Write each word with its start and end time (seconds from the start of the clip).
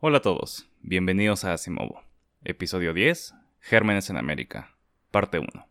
Hola 0.00 0.18
a 0.18 0.22
todos, 0.22 0.70
bienvenidos 0.80 1.44
a 1.44 1.54
Asimovo. 1.54 2.04
Episodio 2.44 2.94
10, 2.94 3.34
Gérmenes 3.58 4.08
en 4.10 4.16
América, 4.16 4.76
parte 5.10 5.40
1. 5.40 5.67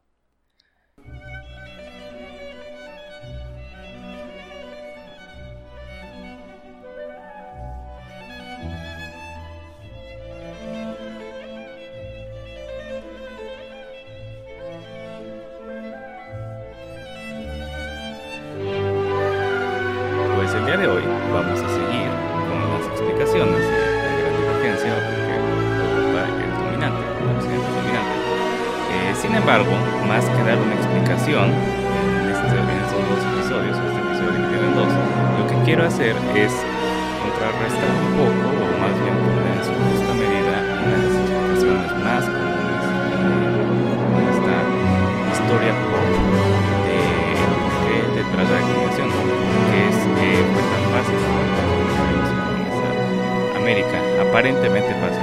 Aparentemente 54.38 54.94
fácil, 55.02 55.17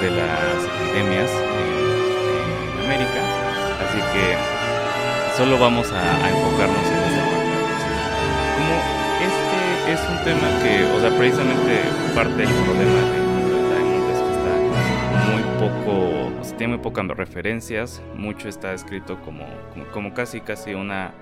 de 0.00 0.10
las 0.12 0.64
epidemias 0.64 1.30
en, 1.30 2.84
América, 2.84 3.20
así 3.84 3.98
que 3.98 5.36
solo 5.36 5.58
vamos 5.58 5.90
a, 5.92 6.28
enfocarnos 6.28 6.86
en 6.86 6.98
esta 6.98 7.22
parte. 7.30 7.56
Como 8.54 8.74
este 9.26 9.92
es 9.92 10.00
un 10.08 10.18
tema 10.24 10.48
que, 10.62 10.84
o 10.96 11.00
sea, 11.00 11.10
precisamente 11.18 11.82
parte 12.14 12.36
del 12.36 12.48
problema 12.48 13.00
de 13.00 13.18
Diamond 13.74 14.10
es 14.10 14.18
que 14.18 15.58
poco, 15.58 16.40
o 16.40 16.44
sea, 16.44 16.56
tiene 16.56 16.74
muy 16.76 16.82
pocas 16.82 17.06
referencias, 17.08 18.00
mucho 18.14 18.48
está 18.48 18.72
escrito 18.74 19.20
como, 19.22 19.46
como, 19.92 20.14
casi 20.14 20.40
casi 20.40 20.74
una 20.74 21.12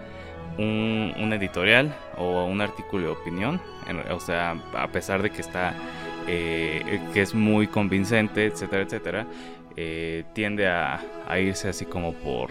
un, 0.58 1.14
un 1.18 1.32
editorial 1.32 1.94
o 2.18 2.44
un 2.44 2.60
artículo 2.60 3.06
de 3.06 3.12
opinión, 3.12 3.60
o 4.10 4.20
sea, 4.20 4.54
a 4.74 4.88
pesar 4.88 5.22
de 5.22 5.30
que 5.30 5.40
está 5.40 5.74
eh, 6.26 7.00
que 7.12 7.22
es 7.22 7.34
muy 7.34 7.66
convincente, 7.66 8.46
etcétera, 8.46 8.82
etcétera, 8.82 9.26
eh, 9.76 10.24
tiende 10.32 10.66
a, 10.68 11.00
irse 11.38 11.68
así 11.68 11.84
como 11.84 12.12
por 12.14 12.50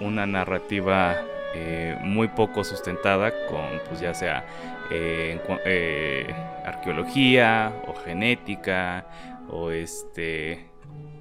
una 0.00 0.26
narrativa 0.26 1.16
eh, 1.54 1.96
muy 2.02 2.28
poco 2.28 2.64
sustentada 2.64 3.30
con, 3.48 3.80
pues 3.88 4.00
ya 4.00 4.14
sea 4.14 4.44
eh, 4.90 5.38
eh, 5.64 6.34
arqueología 6.64 7.72
o 7.86 7.94
genética 7.94 9.06
o 9.48 9.70
este 9.70 10.66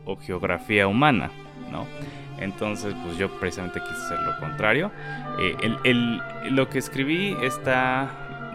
o 0.06 0.16
geografía 0.17 0.88
humana, 0.88 1.31
¿no? 1.72 1.85
Entonces, 2.40 2.94
pues 3.03 3.17
yo 3.17 3.29
precisamente 3.40 3.79
quise 3.79 3.94
hacer 4.06 4.19
lo 4.19 4.38
contrario. 4.40 4.91
Eh, 5.40 5.56
el- 5.84 6.22
lo 6.52 6.69
que 6.69 6.79
escribí 6.79 7.35
está 7.41 8.12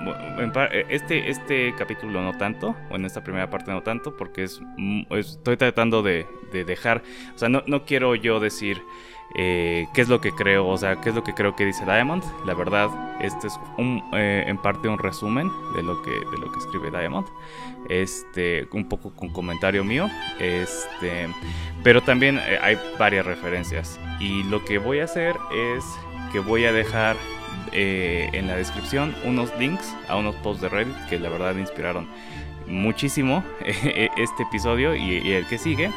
eh, 0.09 0.87
este, 0.89 1.31
este 1.31 1.75
capítulo 1.77 2.23
no 2.23 2.33
tanto, 2.39 2.75
o 2.91 2.97
en 2.97 3.05
esta 3.05 3.23
primera 3.23 3.51
parte 3.51 3.71
no 3.71 3.83
tanto, 3.83 4.17
porque 4.17 4.45
es, 4.45 4.61
mm, 4.77 5.03
es- 5.11 5.31
estoy 5.37 5.57
tratando 5.57 6.03
de, 6.03 6.27
de 6.53 6.65
dejar, 6.65 7.03
o 7.35 7.39
sea, 7.39 7.49
no, 7.49 7.63
no 7.67 7.85
quiero 7.85 8.15
yo 8.15 8.41
decir 8.41 8.83
eh, 9.37 9.87
qué 9.95 10.01
es 10.01 10.09
lo 10.09 10.21
que 10.21 10.33
creo, 10.33 10.67
o 10.67 10.77
sea, 10.77 10.97
qué 11.01 11.11
es 11.11 11.15
lo 11.15 11.23
que 11.23 11.35
creo 11.35 11.55
que 11.55 11.65
dice 11.65 11.85
Diamond. 11.85 12.25
La 12.47 12.53
verdad, 12.55 12.89
este 13.21 13.47
es 13.47 13.61
un, 13.79 14.03
eh, 14.13 14.43
en 14.49 14.59
parte 14.59 14.89
un 14.89 14.99
resumen 14.99 15.49
de 15.77 15.85
lo 15.85 16.03
que, 16.03 16.11
de 16.11 16.39
lo 16.41 16.51
que 16.51 16.59
escribe 16.59 16.91
Diamond, 16.91 17.29
este, 17.89 18.67
un 18.73 18.89
poco 18.89 19.15
con 19.15 19.29
comentario 19.33 19.85
mío, 19.85 20.09
este, 20.41 21.29
pero 21.85 22.03
también 22.03 22.41
hay 22.61 22.77
varias 22.99 23.25
referencias. 23.25 24.01
Y 24.19 24.43
lo 24.45 24.65
que 24.65 24.79
voy 24.79 24.99
a 24.99 25.05
hacer 25.05 25.37
es 25.55 25.85
que 26.33 26.41
voy 26.41 26.65
a 26.65 26.73
dejar 26.73 27.17
eh, 27.73 28.29
en 28.33 28.47
la 28.47 28.57
descripción 28.57 29.15
unos 29.25 29.57
links 29.59 29.95
a 30.09 30.17
unos 30.17 30.35
posts 30.37 30.63
de 30.63 30.69
Reddit 30.69 30.97
que 31.09 31.19
la 31.19 31.29
verdad 31.29 31.55
me 31.55 31.61
inspiraron 31.61 32.09
muchísimo 32.67 33.45
este 33.65 34.43
episodio 34.43 34.95
y, 34.95 35.33
el 35.33 35.47
que 35.47 35.59
sigue. 35.59 35.91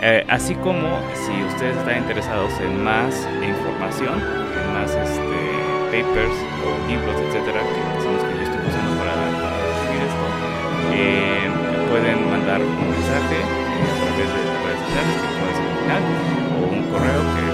Eh, 0.00 0.24
así 0.28 0.54
como 0.54 1.00
si 1.14 1.32
ustedes 1.44 1.76
están 1.76 1.98
interesados 1.98 2.52
en 2.60 2.84
más 2.84 3.14
información, 3.42 4.20
en 4.20 4.72
más 4.72 4.90
este, 4.94 5.58
papers 5.90 6.38
o 6.62 6.88
libros, 6.88 7.16
etcétera, 7.20 7.60
que 7.62 8.02
son 8.02 8.14
los 8.14 8.22
que 8.22 8.34
yo 8.36 8.42
estoy 8.42 8.62
usando 8.68 8.94
para, 8.98 9.14
escribir 9.74 10.02
esto, 10.06 10.26
eh, 10.94 11.50
pueden 11.90 12.30
mandar 12.30 12.60
un 12.60 12.90
mensaje 12.90 13.40
eh, 13.40 13.90
a 13.90 14.06
través 14.06 14.28
de 14.28 14.40
las 14.44 14.58
redes 14.62 14.80
sociales, 14.86 15.14
que 15.18 15.28
puede 15.34 15.52
ser 15.56 15.66
al 15.66 15.78
final, 15.82 16.02
o 16.54 16.66
un 16.70 16.82
correo 16.92 17.22
que 17.34 17.47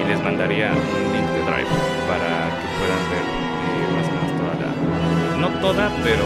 y 0.00 0.08
les 0.08 0.22
mandaría 0.22 0.72
un 0.72 1.12
link 1.12 1.28
de 1.30 1.42
Drive 1.42 1.72
para 2.08 2.50
que 2.58 2.66
puedan 2.78 3.02
ver 3.10 3.24
eh, 3.24 3.86
más 3.96 4.06
o 4.08 4.12
menos 4.16 4.30
toda 4.40 4.54
la. 4.60 4.70
No 5.38 5.48
toda, 5.60 5.90
pero 6.02 6.24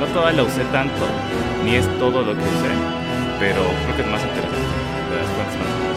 no 0.00 0.06
toda 0.12 0.32
la 0.32 0.42
usé 0.42 0.64
tanto, 0.72 1.04
ni 1.64 1.76
es 1.76 1.86
todo 1.98 2.22
lo 2.22 2.32
que 2.34 2.42
usé, 2.42 2.72
pero 3.38 3.62
creo 3.84 3.96
que 3.96 4.02
es 4.02 4.08
más 4.08 4.22
interesante. 4.22 4.76
Las 5.12 5.28
más 5.38 5.50
interesantes. 5.54 5.96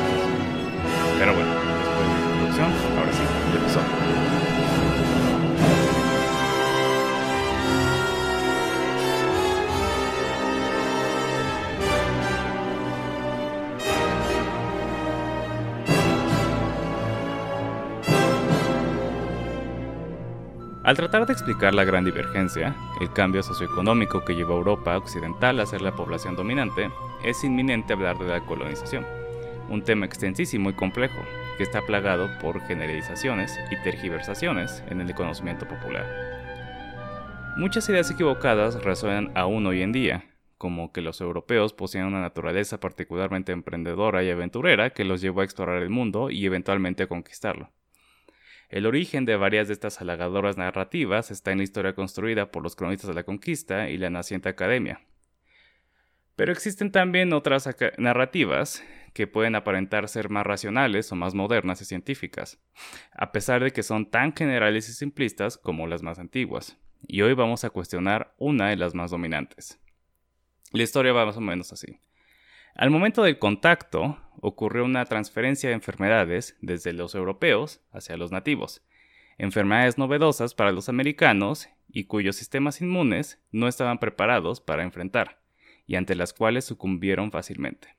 Pero 1.20 1.34
bueno, 1.34 1.52
después 1.52 2.06
de 2.08 2.14
la 2.14 2.20
introducción, 2.30 2.70
ahora 2.98 3.12
sí, 3.12 3.26
el 3.26 3.58
episodio. 3.60 4.29
Al 20.90 20.96
tratar 20.96 21.28
de 21.28 21.34
explicar 21.34 21.76
la 21.76 21.84
gran 21.84 22.04
divergencia, 22.04 22.76
el 23.00 23.14
cambio 23.14 23.44
socioeconómico 23.44 24.26
que 24.26 24.34
llevó 24.34 24.56
a 24.56 24.58
Europa 24.58 24.98
occidental 24.98 25.60
a 25.60 25.68
ser 25.68 25.84
la 25.84 25.96
población 25.96 26.36
dominante, 26.36 26.90
es 27.24 27.44
inminente 27.44 27.94
hablar 27.94 28.18
de 28.18 28.28
la 28.28 28.44
colonización, 28.44 29.06
un 29.70 29.84
tema 29.84 30.08
extensísimo 30.08 30.72
y 30.72 30.74
complejo 30.74 31.20
que 31.58 31.64
está 31.64 31.86
plagado 31.86 32.28
por 32.40 32.60
generalizaciones 32.62 33.56
y 33.70 33.76
tergiversaciones 33.84 34.84
en 34.90 35.02
el 35.02 35.14
conocimiento 35.14 35.68
popular. 35.68 36.08
Muchas 37.56 37.88
ideas 37.88 38.10
equivocadas 38.10 38.84
resuenan 38.84 39.32
aún 39.36 39.68
hoy 39.68 39.84
en 39.84 39.92
día, 39.92 40.26
como 40.58 40.92
que 40.92 41.02
los 41.02 41.22
europeos 41.22 41.72
poseen 41.72 42.06
una 42.06 42.20
naturaleza 42.20 42.80
particularmente 42.80 43.52
emprendedora 43.52 44.24
y 44.24 44.32
aventurera 44.32 44.90
que 44.90 45.06
los 45.06 45.22
llevó 45.22 45.42
a 45.42 45.44
explorar 45.44 45.84
el 45.84 45.92
mundo 45.92 46.32
y 46.32 46.48
eventualmente 46.48 47.04
a 47.04 47.08
conquistarlo. 47.08 47.70
El 48.70 48.86
origen 48.86 49.26
de 49.26 49.36
varias 49.36 49.68
de 49.68 49.74
estas 49.74 50.00
halagadoras 50.00 50.58
narrativas 50.58 51.32
está 51.32 51.52
en 51.52 51.58
la 51.58 51.64
historia 51.64 51.94
construida 51.94 52.52
por 52.52 52.62
los 52.62 52.76
cronistas 52.76 53.08
de 53.08 53.16
la 53.16 53.24
conquista 53.24 53.90
y 53.90 53.98
la 53.98 54.12
naciente 54.12 54.48
academia. 54.48 55.02
Pero 56.36 56.52
existen 56.52 56.92
también 56.92 57.34
otras 57.34 57.68
narrativas 57.98 58.84
que 59.14 59.26
pueden 59.26 59.56
aparentar 59.56 60.08
ser 60.08 60.30
más 60.30 60.46
racionales 60.46 61.12
o 61.12 61.16
más 61.16 61.34
modernas 61.34 61.82
y 61.82 61.86
científicas, 61.86 62.60
a 63.12 63.32
pesar 63.32 63.64
de 63.64 63.72
que 63.72 63.82
son 63.82 64.06
tan 64.06 64.36
generales 64.36 64.88
y 64.88 64.94
simplistas 64.94 65.58
como 65.58 65.88
las 65.88 66.04
más 66.04 66.20
antiguas. 66.20 66.78
Y 67.08 67.22
hoy 67.22 67.34
vamos 67.34 67.64
a 67.64 67.72
cuestionar 67.72 68.36
una 68.38 68.70
de 68.70 68.76
las 68.76 68.94
más 68.94 69.10
dominantes. 69.10 69.80
La 70.72 70.84
historia 70.84 71.12
va 71.12 71.26
más 71.26 71.38
o 71.38 71.42
menos 71.42 71.74
así. 71.74 72.00
Al 72.76 72.92
momento 72.92 73.24
del 73.24 73.40
contacto, 73.40 74.18
ocurrió 74.42 74.86
una 74.86 75.06
transferencia 75.06 75.70
de 75.70 75.76
enfermedades 75.76 76.58
desde 76.62 76.94
los 76.94 77.16
europeos 77.16 77.82
hacia 77.92 78.18
los 78.18 78.32
nativos, 78.32 78.82
enfermedades 79.38 79.98
novedosas 79.98 80.54
para 80.54 80.72
los 80.72 80.90
americanos 80.90 81.70
y 81.92 82.06
cuyos 82.06 82.36
sistemas 82.36 82.82
inmunes 82.82 83.42
no 83.52 83.68
estaban 83.68 84.00
preparados 84.00 84.62
para 84.62 84.84
enfrentar, 84.84 85.42
y 85.88 85.96
ante 85.96 86.16
las 86.16 86.34
cuales 86.34 86.66
sucumbieron 86.66 87.32
fácilmente. 87.32 87.96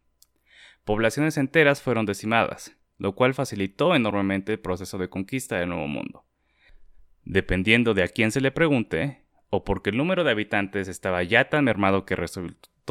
Poblaciones 0.85 1.37
enteras 1.37 1.83
fueron 1.83 2.07
decimadas, 2.07 2.77
lo 2.99 3.15
cual 3.15 3.35
facilitó 3.35 3.95
enormemente 3.95 4.53
el 4.53 4.61
proceso 4.61 4.99
de 4.99 5.09
conquista 5.09 5.59
del 5.59 5.71
Nuevo 5.71 5.89
Mundo. 5.89 6.25
Dependiendo 7.25 7.95
de 7.95 8.03
a 8.03 8.09
quién 8.09 8.31
se 8.31 8.41
le 8.41 8.51
pregunte, 8.51 9.23
o 9.51 9.65
porque 9.65 9.91
el 9.91 9.97
número 9.97 10.25
de 10.25 10.31
habitantes 10.31 10.89
estaba 10.89 11.23
ya 11.23 11.49
tan 11.49 11.65
mermado 11.65 12.05
que 12.05 12.17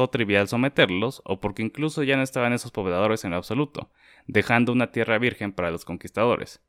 trivial 0.08 0.48
someterlos, 0.48 1.22
o 1.24 1.40
porque 1.40 1.62
incluso 1.62 2.02
ya 2.02 2.16
no 2.16 2.22
estaban 2.22 2.52
esos 2.52 2.70
pobladores 2.70 3.24
en 3.24 3.34
absoluto, 3.34 3.90
dejando 4.26 4.72
una 4.72 4.90
tierra 4.90 5.18
virgen 5.18 5.52
para 5.52 5.70
los 5.70 5.84
conquistadores. 5.84 6.62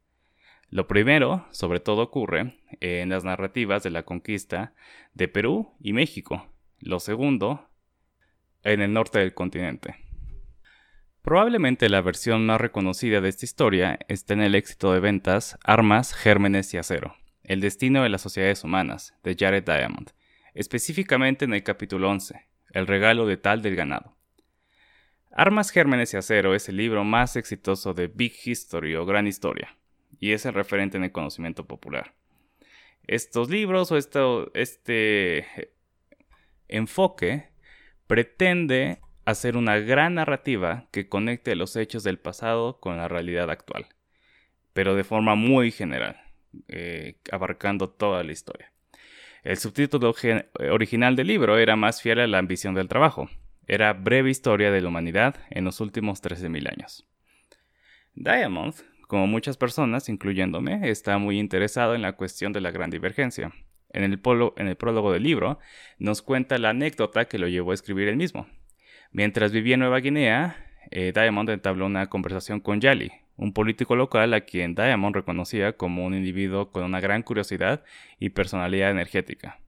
Lo 0.69 0.88
primero, 0.88 1.45
sobre 1.51 1.80
todo, 1.80 2.01
ocurre 2.01 2.57
en 2.80 3.10
las 3.10 3.24
narrativas 3.24 3.83
de 3.83 3.92
la 3.92 4.04
conquista 4.04 4.74
de 5.13 5.28
Perú 5.28 5.74
y 5.81 5.94
México. 5.94 6.48
Lo 6.80 7.00
segundo, 7.00 7.69
en 8.63 8.81
el 8.81 8.94
norte 8.94 9.19
del 9.19 9.34
continente. 9.34 9.95
Probablemente 11.22 11.89
la 11.89 12.01
versión 12.01 12.45
más 12.45 12.60
reconocida 12.60 13.22
de 13.22 13.30
esta 13.30 13.45
historia 13.45 14.00
está 14.07 14.34
en 14.34 14.42
el 14.42 14.56
éxito 14.56 14.92
de 14.92 15.00
ventas 15.00 15.57
Armas, 15.63 16.13
Gérmenes 16.13 16.74
y 16.74 16.77
Acero, 16.77 17.16
el 17.44 17.62
destino 17.62 18.01
de 18.01 18.10
las 18.10 18.22
sociedades 18.22 18.63
humanas, 18.63 19.13
de 19.24 19.36
Jared 19.38 19.63
Diamond, 19.63 20.12
específicamente 20.56 21.45
en 21.45 21.54
el 21.54 21.63
capítulo 21.63 22.10
11, 22.10 22.48
El 22.71 22.88
regalo 22.88 23.25
de 23.25 23.38
tal 23.38 23.62
del 23.62 23.75
ganado. 23.75 24.15
Armas, 25.31 25.71
Gérmenes 25.71 26.13
y 26.13 26.18
Acero 26.18 26.56
es 26.56 26.68
el 26.69 26.77
libro 26.77 27.03
más 27.03 27.35
exitoso 27.35 27.94
de 27.94 28.07
Big 28.07 28.33
History 28.44 28.95
o 28.95 29.06
Gran 29.06 29.27
Historia, 29.27 29.77
y 30.19 30.31
es 30.31 30.45
el 30.45 30.53
referente 30.53 30.97
en 30.97 31.03
el 31.03 31.12
conocimiento 31.12 31.65
popular. 31.68 32.13
Estos 33.07 33.50
libros 33.50 33.91
o 33.91 33.97
este 33.97 35.71
enfoque 36.68 37.50
pretende 38.07 39.00
hacer 39.25 39.57
una 39.57 39.77
gran 39.77 40.15
narrativa 40.15 40.88
que 40.91 41.07
conecte 41.07 41.56
los 41.56 41.75
hechos 41.75 42.03
del 42.03 42.19
pasado 42.19 42.79
con 42.79 42.97
la 42.97 43.07
realidad 43.07 43.50
actual, 43.50 43.88
pero 44.74 44.95
de 44.95 45.03
forma 45.03 45.35
muy 45.35 45.71
general, 45.71 46.21
eh, 46.67 47.19
abarcando 47.31 47.89
toda 47.89 48.24
la 48.24 48.31
historia. 48.31 48.71
El 49.43 49.57
subtítulo 49.57 50.13
original 50.69 51.15
del 51.15 51.27
libro 51.27 51.57
era 51.57 51.75
más 51.75 52.01
fiel 52.01 52.19
a 52.19 52.27
la 52.27 52.38
ambición 52.38 52.75
del 52.75 52.88
trabajo. 52.88 53.29
Era 53.67 53.93
Breve 53.93 54.29
Historia 54.29 54.71
de 54.71 54.81
la 54.81 54.89
Humanidad 54.89 55.35
en 55.49 55.63
los 55.63 55.79
últimos 55.81 56.21
13.000 56.21 56.71
años. 56.71 57.07
Diamond 58.13 58.75
como 59.11 59.27
muchas 59.27 59.57
personas, 59.57 60.07
incluyéndome, 60.07 60.89
está 60.89 61.17
muy 61.17 61.38
interesado 61.38 61.95
en 61.95 62.01
la 62.01 62.13
cuestión 62.13 62.53
de 62.53 62.61
la 62.61 62.71
gran 62.71 62.89
divergencia. 62.89 63.51
En 63.89 64.05
el, 64.05 64.21
en 64.55 64.67
el 64.67 64.77
prólogo 64.77 65.11
del 65.11 65.23
libro 65.23 65.59
nos 65.99 66.21
cuenta 66.21 66.57
la 66.57 66.69
anécdota 66.69 67.25
que 67.25 67.38
lo 67.38 67.49
llevó 67.49 67.71
a 67.71 67.73
escribir 67.73 68.07
él 68.07 68.15
mismo. 68.15 68.47
Mientras 69.11 69.51
vivía 69.51 69.73
en 69.73 69.81
Nueva 69.81 69.99
Guinea, 69.99 70.65
eh, 70.91 71.11
Diamond 71.13 71.49
entabló 71.49 71.88
una 71.88 72.07
conversación 72.07 72.61
con 72.61 72.79
Yali, 72.79 73.11
un 73.41 73.53
político 73.53 73.95
local 73.95 74.33
a 74.35 74.41
quien 74.41 74.75
Diamond 74.75 75.15
reconocía 75.15 75.73
como 75.73 76.05
un 76.05 76.13
individuo 76.13 76.71
con 76.71 76.83
una 76.83 76.99
gran 76.99 77.23
curiosidad 77.23 77.83
y 78.19 78.29
personalidad 78.29 78.91
energética. 78.91 79.59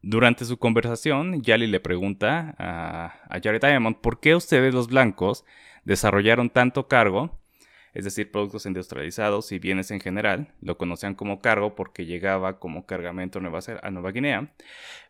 Durante 0.00 0.44
su 0.44 0.58
conversación, 0.58 1.42
Yali 1.42 1.66
le 1.66 1.80
pregunta 1.80 2.54
a, 2.56 3.14
a 3.28 3.40
Diamond 3.40 3.96
por 3.96 4.20
qué 4.20 4.36
ustedes 4.36 4.72
los 4.72 4.86
blancos 4.86 5.44
desarrollaron 5.84 6.50
tanto 6.50 6.86
cargo 6.86 7.40
es 7.94 8.02
decir, 8.04 8.32
productos 8.32 8.66
industrializados 8.66 9.52
y 9.52 9.60
bienes 9.60 9.92
en 9.92 10.00
general, 10.00 10.52
lo 10.60 10.76
conocían 10.76 11.14
como 11.14 11.40
cargo 11.40 11.76
porque 11.76 12.06
llegaba 12.06 12.58
como 12.58 12.86
cargamento 12.86 13.38
a 13.38 13.42
Nueva, 13.42 13.60
a 13.82 13.90
Nueva 13.90 14.10
Guinea, 14.10 14.52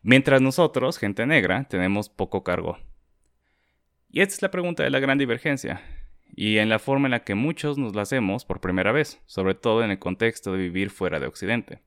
mientras 0.03 0.43
nosotros, 0.43 0.99
gente 0.99 1.25
negra, 1.25 1.65
tenemos 1.65 2.11
poco 2.11 2.45
cargo. 2.45 2.79
Y 4.11 4.21
esta 4.21 4.35
es 4.35 4.43
la 4.43 4.51
pregunta 4.51 4.83
de 4.83 4.91
la 4.91 5.01
gran 5.01 5.17
divergencia, 5.17 5.81
y 6.37 6.59
en 6.59 6.69
la 6.69 6.79
forma 6.79 7.07
en 7.07 7.13
la 7.13 7.25
que 7.25 7.35
muchos 7.35 7.79
nos 7.79 7.95
la 7.95 8.03
hacemos 8.03 8.45
por 8.45 8.61
primera 8.61 8.93
vez, 8.93 9.21
sobre 9.27 9.55
todo 9.55 9.85
en 9.85 9.91
el 9.91 9.99
contexto 9.99 10.53
de 10.53 10.59
vivir 10.59 10.91
fuera 10.91 11.21
de 11.21 11.27
Occidente. 11.27 11.81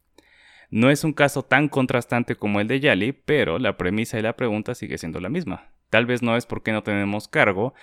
No 0.70 0.90
es 0.90 1.04
un 1.04 1.14
caso 1.14 1.44
tan 1.44 1.70
contrastante 1.70 2.36
como 2.36 2.60
el 2.60 2.68
de 2.68 2.80
Yali, 2.80 3.14
pero 3.14 3.60
la 3.60 3.78
premisa 3.78 4.20
y 4.20 4.22
la 4.22 4.36
pregunta 4.36 4.76
sigue 4.76 4.98
siendo 4.98 5.20
la 5.20 5.30
misma. 5.30 5.72
Tal 5.90 6.06
vez 6.06 6.22
no 6.22 6.36
es 6.36 6.46
porque 6.46 6.74
no 6.74 6.84
tenemos 6.84 7.28
cargo, 7.28 7.74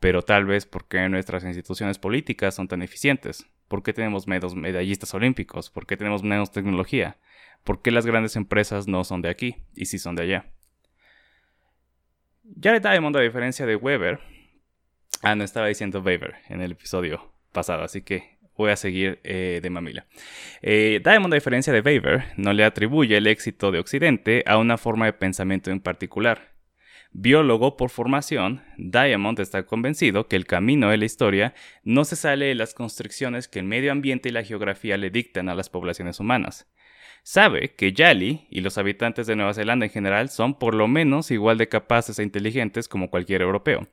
pero 0.00 0.22
tal 0.22 0.44
vez 0.44 0.66
porque 0.66 1.08
nuestras 1.08 1.44
instituciones 1.44 1.98
políticas 1.98 2.56
son 2.56 2.66
tan 2.66 2.82
eficientes. 2.82 3.46
¿Por 3.68 3.84
qué 3.84 3.92
tenemos 3.92 4.26
menos 4.26 4.56
medallistas 4.56 5.14
olímpicos? 5.14 5.70
¿Por 5.70 5.86
qué 5.86 5.96
tenemos 5.96 6.24
menos 6.24 6.50
tecnología? 6.50 7.16
¿Por 7.62 7.80
qué 7.80 7.92
las 7.92 8.06
grandes 8.06 8.34
empresas 8.34 8.88
no 8.88 9.04
son 9.04 9.22
de 9.22 9.28
aquí 9.28 9.56
y 9.74 9.86
sí 9.86 9.98
son 9.98 10.16
de 10.16 10.24
allá? 10.24 10.46
Jared 12.60 12.82
Diamond, 12.82 13.16
a 13.16 13.20
diferencia 13.20 13.64
de 13.64 13.76
Weber, 13.76 14.18
ah, 15.22 15.34
no 15.34 15.44
estaba 15.44 15.68
diciendo 15.68 16.00
Weber 16.00 16.34
en 16.48 16.60
el 16.60 16.72
episodio 16.72 17.32
pasado, 17.52 17.82
así 17.82 18.02
que 18.02 18.38
voy 18.56 18.70
a 18.70 18.76
seguir 18.76 19.20
eh, 19.24 19.60
de 19.62 19.70
mamila. 19.70 20.06
Eh, 20.60 21.00
Diamond, 21.02 21.32
a 21.32 21.36
diferencia 21.36 21.72
de 21.72 21.80
Weber, 21.80 22.24
no 22.36 22.52
le 22.52 22.64
atribuye 22.64 23.16
el 23.16 23.26
éxito 23.26 23.70
de 23.70 23.78
Occidente 23.78 24.44
a 24.46 24.58
una 24.58 24.76
forma 24.78 25.06
de 25.06 25.14
pensamiento 25.14 25.70
en 25.70 25.80
particular 25.80 26.52
Biólogo 27.14 27.76
por 27.76 27.90
formación, 27.90 28.62
Diamond 28.78 29.38
está 29.38 29.66
convencido 29.66 30.28
que 30.28 30.36
el 30.36 30.46
camino 30.46 30.88
de 30.88 30.96
la 30.96 31.04
historia 31.04 31.54
no 31.84 32.06
se 32.06 32.16
sale 32.16 32.46
de 32.46 32.54
las 32.54 32.72
constricciones 32.72 33.48
que 33.48 33.58
el 33.58 33.66
medio 33.66 33.92
ambiente 33.92 34.30
y 34.30 34.32
la 34.32 34.44
geografía 34.44 34.96
le 34.96 35.10
dictan 35.10 35.50
a 35.50 35.54
las 35.54 35.68
poblaciones 35.68 36.20
humanas. 36.20 36.72
Sabe 37.22 37.74
que 37.74 37.92
Yali 37.92 38.46
y 38.50 38.62
los 38.62 38.78
habitantes 38.78 39.26
de 39.26 39.36
Nueva 39.36 39.52
Zelanda 39.52 39.84
en 39.84 39.92
general 39.92 40.30
son 40.30 40.58
por 40.58 40.74
lo 40.74 40.88
menos 40.88 41.30
igual 41.30 41.58
de 41.58 41.68
capaces 41.68 42.18
e 42.18 42.22
inteligentes 42.22 42.88
como 42.88 43.10
cualquier 43.10 43.42
europeo, 43.42 43.86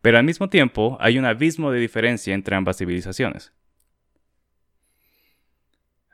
pero 0.00 0.18
al 0.18 0.24
mismo 0.24 0.48
tiempo 0.48 0.96
hay 1.00 1.18
un 1.18 1.24
abismo 1.24 1.70
de 1.70 1.80
diferencia 1.80 2.34
entre 2.34 2.56
ambas 2.56 2.78
civilizaciones. 2.78 3.52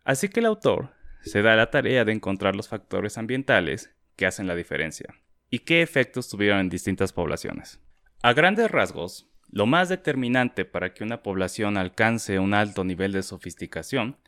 Así 0.05 0.29
que 0.29 0.41
el 0.41 0.47
autor 0.47 0.93
se 1.23 1.43
da 1.43 1.57
la 1.57 1.71
tarea 1.71 2.05
de 2.05 2.13
encontrar 2.13 2.55
los 2.55 2.69
factores 2.69 3.17
ambientales 3.17 3.95
que 4.17 4.27
hacen 4.27 4.47
la 4.47 4.55
diferencia 4.55 5.15
y 5.51 5.61
qué 5.61 5.83
efectos 5.83 6.29
tuvieron 6.29 6.61
en 6.61 6.69
distintas 6.69 7.13
poblaciones. 7.13 7.81
A 8.23 8.33
grandes 8.33 8.71
rasgos, 8.71 9.31
lo 9.51 9.67
más 9.67 9.89
determinante 9.89 10.65
para 10.65 10.93
que 10.93 11.05
una 11.05 11.23
población 11.23 11.77
alcance 11.77 12.39
un 12.39 12.55
alto 12.55 12.85
nivel 12.85 13.13
de 13.13 13.23
sofisticación 13.23 14.19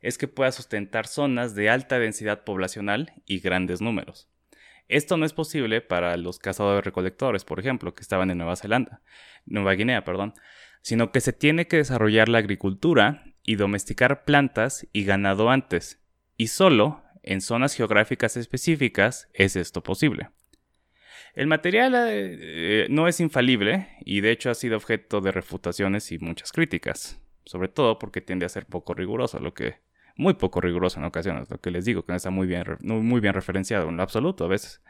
es 0.00 0.18
que 0.18 0.28
pueda 0.28 0.52
sustentar 0.52 1.06
zonas 1.06 1.54
de 1.54 1.70
alta 1.70 1.98
densidad 1.98 2.44
poblacional 2.44 3.12
y 3.26 3.40
grandes 3.40 3.80
números. 3.80 4.28
Esto 4.88 5.16
no 5.16 5.26
es 5.26 5.32
posible 5.32 5.80
para 5.80 6.16
los 6.16 6.38
cazadores 6.38 6.84
recolectores, 6.84 7.44
por 7.44 7.58
ejemplo, 7.58 7.94
que 7.94 8.02
estaban 8.02 8.30
en 8.30 8.38
Nueva 8.38 8.56
Zelanda, 8.56 9.02
Nueva 9.44 9.72
Guinea, 9.72 10.04
perdón, 10.04 10.34
sino 10.82 11.10
que 11.10 11.20
se 11.20 11.32
tiene 11.32 11.66
que 11.66 11.78
desarrollar 11.78 12.28
la 12.28 12.38
agricultura 12.38 13.24
y 13.42 13.56
domesticar 13.56 14.24
plantas 14.24 14.86
y 14.92 15.04
ganado 15.04 15.50
antes, 15.50 16.00
y 16.36 16.48
solo 16.48 17.02
en 17.22 17.40
zonas 17.40 17.74
geográficas 17.74 18.36
específicas 18.36 19.28
es 19.34 19.56
esto 19.56 19.82
posible. 19.82 20.30
El 21.34 21.48
material 21.48 21.94
eh, 21.96 22.86
no 22.88 23.08
es 23.08 23.20
infalible 23.20 23.88
y 24.04 24.20
de 24.20 24.30
hecho 24.30 24.50
ha 24.50 24.54
sido 24.54 24.76
objeto 24.76 25.20
de 25.20 25.32
refutaciones 25.32 26.10
y 26.12 26.18
muchas 26.18 26.52
críticas, 26.52 27.20
sobre 27.44 27.68
todo 27.68 27.98
porque 27.98 28.20
tiende 28.20 28.46
a 28.46 28.48
ser 28.48 28.64
poco 28.64 28.94
riguroso, 28.94 29.38
lo 29.40 29.52
que 29.52 29.80
muy 30.16 30.34
poco 30.34 30.60
riguroso 30.60 30.98
en 30.98 31.04
ocasiones, 31.04 31.50
lo 31.50 31.60
que 31.60 31.70
les 31.70 31.84
digo 31.84 32.04
que 32.04 32.12
no 32.12 32.16
está 32.16 32.30
muy 32.30 32.46
bien, 32.46 32.64
muy 32.80 33.20
bien 33.20 33.34
referenciado 33.34 33.88
en 33.88 33.96
lo 33.96 34.02
absoluto 34.02 34.44
a 34.44 34.48
veces. 34.48 34.82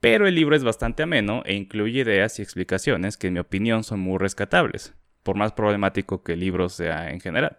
Pero 0.00 0.26
el 0.26 0.34
libro 0.34 0.56
es 0.56 0.64
bastante 0.64 1.02
ameno 1.02 1.42
e 1.44 1.54
incluye 1.54 2.00
ideas 2.00 2.38
y 2.38 2.42
explicaciones 2.42 3.16
que 3.16 3.28
en 3.28 3.34
mi 3.34 3.40
opinión 3.40 3.84
son 3.84 4.00
muy 4.00 4.18
rescatables, 4.18 4.94
por 5.22 5.36
más 5.36 5.52
problemático 5.52 6.22
que 6.22 6.32
el 6.32 6.40
libro 6.40 6.68
sea 6.68 7.10
en 7.10 7.20
general. 7.20 7.58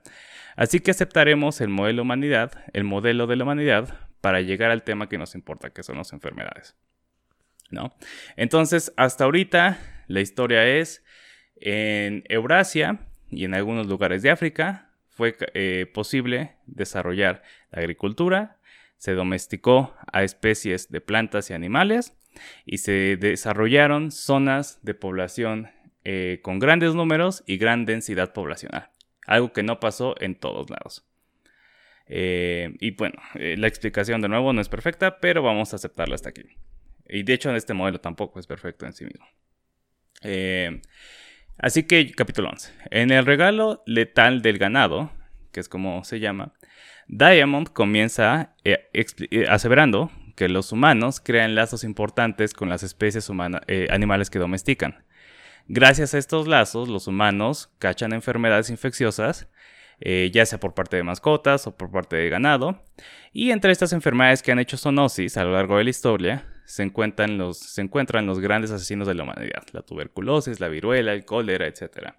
Así 0.55 0.79
que 0.79 0.91
aceptaremos 0.91 1.61
el 1.61 1.69
modelo 1.69 2.01
humanidad, 2.01 2.51
el 2.73 2.83
modelo 2.83 3.27
de 3.27 3.35
la 3.35 3.43
humanidad, 3.43 4.09
para 4.21 4.41
llegar 4.41 4.71
al 4.71 4.83
tema 4.83 5.07
que 5.07 5.17
nos 5.17 5.35
importa, 5.35 5.69
que 5.71 5.83
son 5.83 5.97
las 5.97 6.13
enfermedades. 6.13 6.75
¿no? 7.69 7.95
Entonces, 8.35 8.93
hasta 8.97 9.23
ahorita 9.23 9.79
la 10.07 10.21
historia 10.21 10.67
es 10.67 11.03
en 11.55 12.23
Eurasia 12.27 12.99
y 13.29 13.45
en 13.45 13.53
algunos 13.53 13.87
lugares 13.87 14.21
de 14.21 14.29
África 14.29 14.90
fue 15.21 15.37
eh, 15.53 15.85
posible 15.85 16.55
desarrollar 16.65 17.43
la 17.69 17.81
agricultura, 17.81 18.57
se 18.97 19.11
domesticó 19.11 19.93
a 20.11 20.23
especies 20.23 20.89
de 20.89 20.99
plantas 20.99 21.51
y 21.51 21.53
animales 21.53 22.17
y 22.65 22.79
se 22.79 23.17
desarrollaron 23.17 24.09
zonas 24.09 24.79
de 24.81 24.95
población 24.95 25.69
eh, 26.05 26.39
con 26.41 26.57
grandes 26.57 26.95
números 26.95 27.43
y 27.45 27.57
gran 27.57 27.85
densidad 27.85 28.33
poblacional, 28.33 28.89
algo 29.27 29.53
que 29.53 29.61
no 29.61 29.79
pasó 29.79 30.15
en 30.19 30.33
todos 30.33 30.71
lados. 30.71 31.07
Eh, 32.07 32.73
y 32.79 32.89
bueno, 32.95 33.21
la 33.35 33.67
explicación 33.67 34.21
de 34.21 34.27
nuevo 34.27 34.53
no 34.53 34.59
es 34.59 34.69
perfecta, 34.69 35.19
pero 35.19 35.43
vamos 35.43 35.71
a 35.73 35.75
aceptarla 35.75 36.15
hasta 36.15 36.29
aquí. 36.29 36.45
Y 37.07 37.21
de 37.21 37.33
hecho 37.33 37.55
este 37.55 37.75
modelo 37.75 38.01
tampoco 38.01 38.39
es 38.39 38.47
perfecto 38.47 38.87
en 38.87 38.93
sí 38.93 39.05
mismo. 39.05 39.27
Así 41.61 41.83
que 41.83 42.11
capítulo 42.11 42.49
11. 42.49 42.73
En 42.89 43.11
el 43.11 43.25
regalo 43.25 43.83
letal 43.85 44.41
del 44.41 44.57
ganado, 44.57 45.11
que 45.51 45.59
es 45.59 45.69
como 45.69 46.03
se 46.03 46.19
llama, 46.19 46.53
Diamond 47.07 47.69
comienza 47.71 48.55
aseverando 49.47 50.11
que 50.35 50.49
los 50.49 50.71
humanos 50.71 51.19
crean 51.19 51.55
lazos 51.55 51.83
importantes 51.83 52.53
con 52.53 52.69
las 52.69 52.83
especies 52.83 53.29
animales 53.89 54.29
que 54.29 54.39
domestican. 54.39 55.03
Gracias 55.67 56.13
a 56.13 56.17
estos 56.17 56.47
lazos, 56.47 56.89
los 56.89 57.07
humanos 57.07 57.71
cachan 57.79 58.13
enfermedades 58.13 58.69
infecciosas, 58.69 59.47
eh, 59.99 60.31
ya 60.33 60.45
sea 60.45 60.59
por 60.59 60.73
parte 60.73 60.97
de 60.97 61.03
mascotas 61.03 61.67
o 61.67 61.77
por 61.77 61.91
parte 61.91 62.15
de 62.15 62.29
ganado. 62.29 62.83
Y 63.31 63.51
entre 63.51 63.71
estas 63.71 63.93
enfermedades 63.93 64.41
que 64.41 64.51
han 64.51 64.59
hecho 64.59 64.77
zoonosis 64.77 65.37
a 65.37 65.43
lo 65.43 65.53
largo 65.53 65.77
de 65.77 65.83
la 65.83 65.89
historia, 65.89 66.45
se 66.65 66.83
encuentran 66.83 67.37
los, 67.37 67.57
se 67.57 67.81
encuentran 67.81 68.25
los 68.25 68.39
grandes 68.39 68.71
asesinos 68.71 69.07
de 69.07 69.15
la 69.15 69.23
humanidad, 69.23 69.63
la 69.73 69.81
tuberculosis, 69.81 70.59
la 70.59 70.67
viruela, 70.69 71.13
el 71.13 71.25
cólera, 71.25 71.67
etc. 71.67 72.13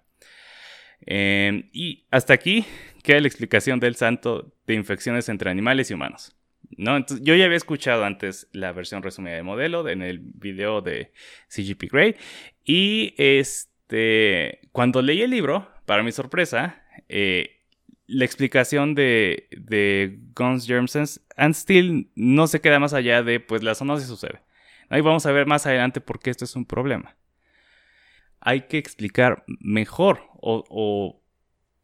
Em, 1.05 1.69
y 1.73 2.05
hasta 2.11 2.33
aquí 2.33 2.65
queda 3.03 3.19
la 3.19 3.27
explicación 3.27 3.79
del 3.79 3.95
santo 3.95 4.53
de 4.65 4.73
infecciones 4.75 5.29
entre 5.29 5.49
animales 5.49 5.91
y 5.91 5.93
humanos. 5.93 6.35
¿no? 6.77 7.05
yo 7.21 7.35
ya 7.35 7.45
había 7.45 7.57
escuchado 7.57 8.05
antes 8.05 8.47
la 8.51 8.71
versión 8.71 9.03
resumida 9.03 9.35
del 9.35 9.43
modelo 9.43 9.87
en 9.87 10.01
el 10.01 10.19
video 10.19 10.81
de 10.81 11.11
CGP 11.49 11.91
Grey 11.91 12.15
y 12.63 13.13
este, 13.17 14.59
cuando 14.71 15.01
leí 15.01 15.21
el 15.21 15.31
libro, 15.31 15.69
para 15.85 16.03
mi 16.03 16.11
sorpresa, 16.11 16.83
eh, 17.09 17.62
la 18.13 18.25
explicación 18.25 18.93
de, 18.93 20.19
Guns, 20.35 20.67
Germs 20.67 21.19
and 21.35 21.55
Steel 21.55 22.11
no 22.15 22.47
se 22.47 22.61
queda 22.61 22.79
más 22.79 22.93
allá 22.93 23.23
de, 23.23 23.39
pues 23.39 23.63
la 23.63 23.73
zoonosis 23.75 24.07
sucede. 24.07 24.41
Ahí 24.89 25.01
vamos 25.01 25.25
a 25.25 25.31
ver 25.31 25.47
más 25.47 25.65
adelante 25.65 25.99
por 25.99 26.19
qué 26.19 26.29
esto 26.29 26.45
es 26.45 26.55
un 26.55 26.65
problema. 26.65 27.17
Hay 28.39 28.61
que 28.67 28.77
explicar 28.77 29.43
mejor 29.47 30.21
o, 30.35 31.21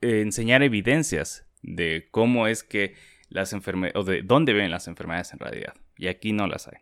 eh, 0.01 0.21
enseñar 0.21 0.61
evidencias 0.61 1.47
de 1.63 2.07
cómo 2.11 2.47
es 2.47 2.63
que 2.63 2.95
las 3.29 3.53
enfermedades, 3.53 3.95
o 3.95 4.03
de 4.03 4.21
dónde 4.21 4.53
ven 4.53 4.69
las 4.69 4.87
enfermedades 4.87 5.33
en 5.33 5.39
realidad. 5.39 5.73
Y 5.97 6.07
aquí 6.07 6.31
no 6.31 6.45
las 6.45 6.67
hay. 6.67 6.77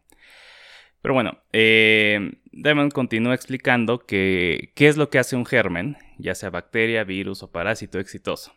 Pero 1.02 1.14
bueno, 1.14 1.38
eh, 1.54 2.34
Diamond 2.52 2.92
continúa 2.92 3.34
explicando 3.34 4.00
que 4.00 4.74
qué 4.76 4.88
es 4.88 4.98
lo 4.98 5.10
que 5.10 5.20
hace 5.20 5.36
un 5.38 5.46
germen, 5.46 5.96
ya 6.18 6.36
sea 6.36 6.50
bacteria, 6.50 7.04
virus 7.06 7.44
o 7.44 7.52
parásito 7.52 8.00
exitoso. 8.00 8.57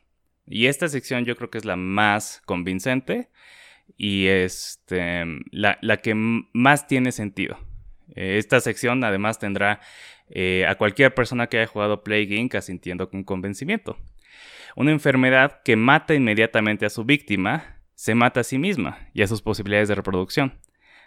Y 0.50 0.66
esta 0.66 0.88
sección 0.88 1.24
yo 1.24 1.36
creo 1.36 1.48
que 1.48 1.58
es 1.58 1.64
la 1.64 1.76
más 1.76 2.42
convincente 2.44 3.30
y 3.96 4.26
este, 4.26 5.24
la, 5.52 5.96
que 6.02 6.14
más 6.14 6.88
tiene 6.88 7.12
sentido. 7.12 7.56
Eh, 8.16 8.36
esta 8.36 8.60
sección 8.60 9.04
además 9.04 9.38
tendrá 9.38 9.80
eh, 10.28 10.66
a 10.68 10.74
cualquier 10.74 11.14
persona 11.14 11.46
que 11.46 11.58
haya 11.58 11.68
jugado 11.68 12.02
Plague 12.02 12.36
Inc. 12.36 12.56
asintiendo 12.56 13.08
con 13.08 13.22
convencimiento. 13.22 13.96
Una 14.74 14.90
enfermedad 14.90 15.62
que 15.64 15.76
mata 15.76 16.14
inmediatamente 16.14 16.84
a 16.84 16.90
su 16.90 17.04
víctima 17.04 17.76
se 17.94 18.16
mata 18.16 18.40
a 18.40 18.44
sí 18.44 18.58
misma 18.58 19.08
y 19.14 19.22
a 19.22 19.28
sus 19.28 19.42
posibilidades 19.42 19.88
de 19.88 19.94
reproducción. 19.94 20.58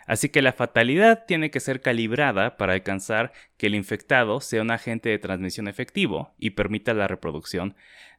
Así 0.06 0.30
que 0.30 0.42
la 0.42 0.54
fatalidad 0.54 1.26
tiene 1.26 1.50
que 1.50 1.60
ser 1.60 1.82
calibrada 1.82 2.58
para 2.58 2.74
alcanzar 2.74 3.32
que 3.58 3.68
el 3.68 3.76
infectado 3.76 4.42
sea 4.42 4.62
un 4.62 4.72
agente 4.72 5.10
de 5.10 5.20
transmisión 5.20 5.68
efectivo 5.68 6.34
y 6.38 6.52
permita 6.52 6.94
la 6.94 7.08
reproducción 7.08 7.76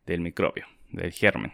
del 0.06 0.20
microbio, 0.20 0.66
del 0.94 1.12
germen. 1.12 1.52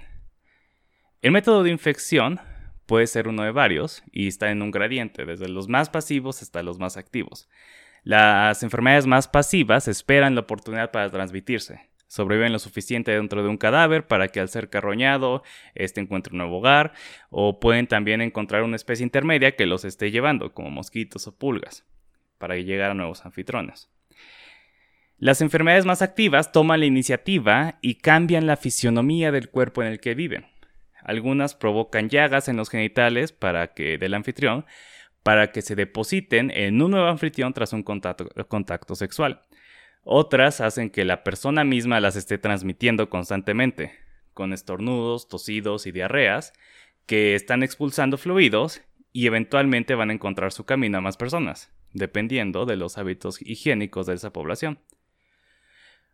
El 1.22 1.32
método 1.32 1.62
de 1.62 1.70
infección 1.70 2.40
puede 2.86 3.06
ser 3.06 3.28
uno 3.28 3.42
de 3.42 3.52
varios 3.52 4.02
y 4.10 4.26
está 4.26 4.50
en 4.50 4.62
un 4.62 4.70
gradiente, 4.70 5.24
desde 5.24 5.48
los 5.48 5.68
más 5.68 5.90
pasivos 5.90 6.42
hasta 6.42 6.62
los 6.62 6.78
más 6.78 6.96
activos. 6.96 7.48
Las 8.02 8.62
enfermedades 8.62 9.06
más 9.06 9.28
pasivas 9.28 9.86
esperan 9.86 10.34
la 10.34 10.40
oportunidad 10.40 10.90
para 10.90 11.10
transmitirse, 11.10 11.90
sobreviven 12.06 12.52
lo 12.52 12.58
suficiente 12.58 13.12
dentro 13.12 13.42
de 13.42 13.48
un 13.48 13.58
cadáver 13.58 14.06
para 14.06 14.28
que 14.28 14.40
al 14.40 14.48
ser 14.48 14.70
carroñado 14.70 15.42
este 15.74 16.00
encuentre 16.00 16.32
un 16.32 16.38
nuevo 16.38 16.58
hogar, 16.58 16.92
o 17.28 17.60
pueden 17.60 17.86
también 17.86 18.22
encontrar 18.22 18.62
una 18.62 18.76
especie 18.76 19.04
intermedia 19.04 19.54
que 19.54 19.66
los 19.66 19.84
esté 19.84 20.10
llevando, 20.10 20.52
como 20.52 20.70
mosquitos 20.70 21.28
o 21.28 21.38
pulgas, 21.38 21.84
para 22.38 22.56
llegar 22.56 22.90
a 22.90 22.94
nuevos 22.94 23.24
anfitriones. 23.24 23.90
Las 25.20 25.42
enfermedades 25.42 25.84
más 25.84 26.00
activas 26.00 26.50
toman 26.50 26.80
la 26.80 26.86
iniciativa 26.86 27.78
y 27.82 27.96
cambian 27.96 28.46
la 28.46 28.56
fisionomía 28.56 29.30
del 29.30 29.50
cuerpo 29.50 29.82
en 29.82 29.88
el 29.88 30.00
que 30.00 30.14
viven. 30.14 30.46
Algunas 31.02 31.54
provocan 31.54 32.08
llagas 32.08 32.48
en 32.48 32.56
los 32.56 32.70
genitales 32.70 33.30
para 33.30 33.74
que, 33.74 33.98
del 33.98 34.14
anfitrión 34.14 34.64
para 35.22 35.52
que 35.52 35.60
se 35.60 35.76
depositen 35.76 36.50
en 36.50 36.80
un 36.80 36.92
nuevo 36.92 37.06
anfitrión 37.06 37.52
tras 37.52 37.74
un 37.74 37.82
contacto 37.82 38.94
sexual. 38.94 39.42
Otras 40.04 40.62
hacen 40.62 40.88
que 40.88 41.04
la 41.04 41.22
persona 41.22 41.64
misma 41.64 42.00
las 42.00 42.16
esté 42.16 42.38
transmitiendo 42.38 43.10
constantemente, 43.10 43.92
con 44.32 44.54
estornudos, 44.54 45.28
tosidos 45.28 45.86
y 45.86 45.92
diarreas, 45.92 46.54
que 47.04 47.34
están 47.34 47.62
expulsando 47.62 48.16
fluidos 48.16 48.80
y 49.12 49.26
eventualmente 49.26 49.94
van 49.94 50.08
a 50.08 50.14
encontrar 50.14 50.50
su 50.50 50.64
camino 50.64 50.96
a 50.96 51.02
más 51.02 51.18
personas, 51.18 51.70
dependiendo 51.92 52.64
de 52.64 52.76
los 52.76 52.96
hábitos 52.96 53.42
higiénicos 53.42 54.06
de 54.06 54.14
esa 54.14 54.32
población. 54.32 54.78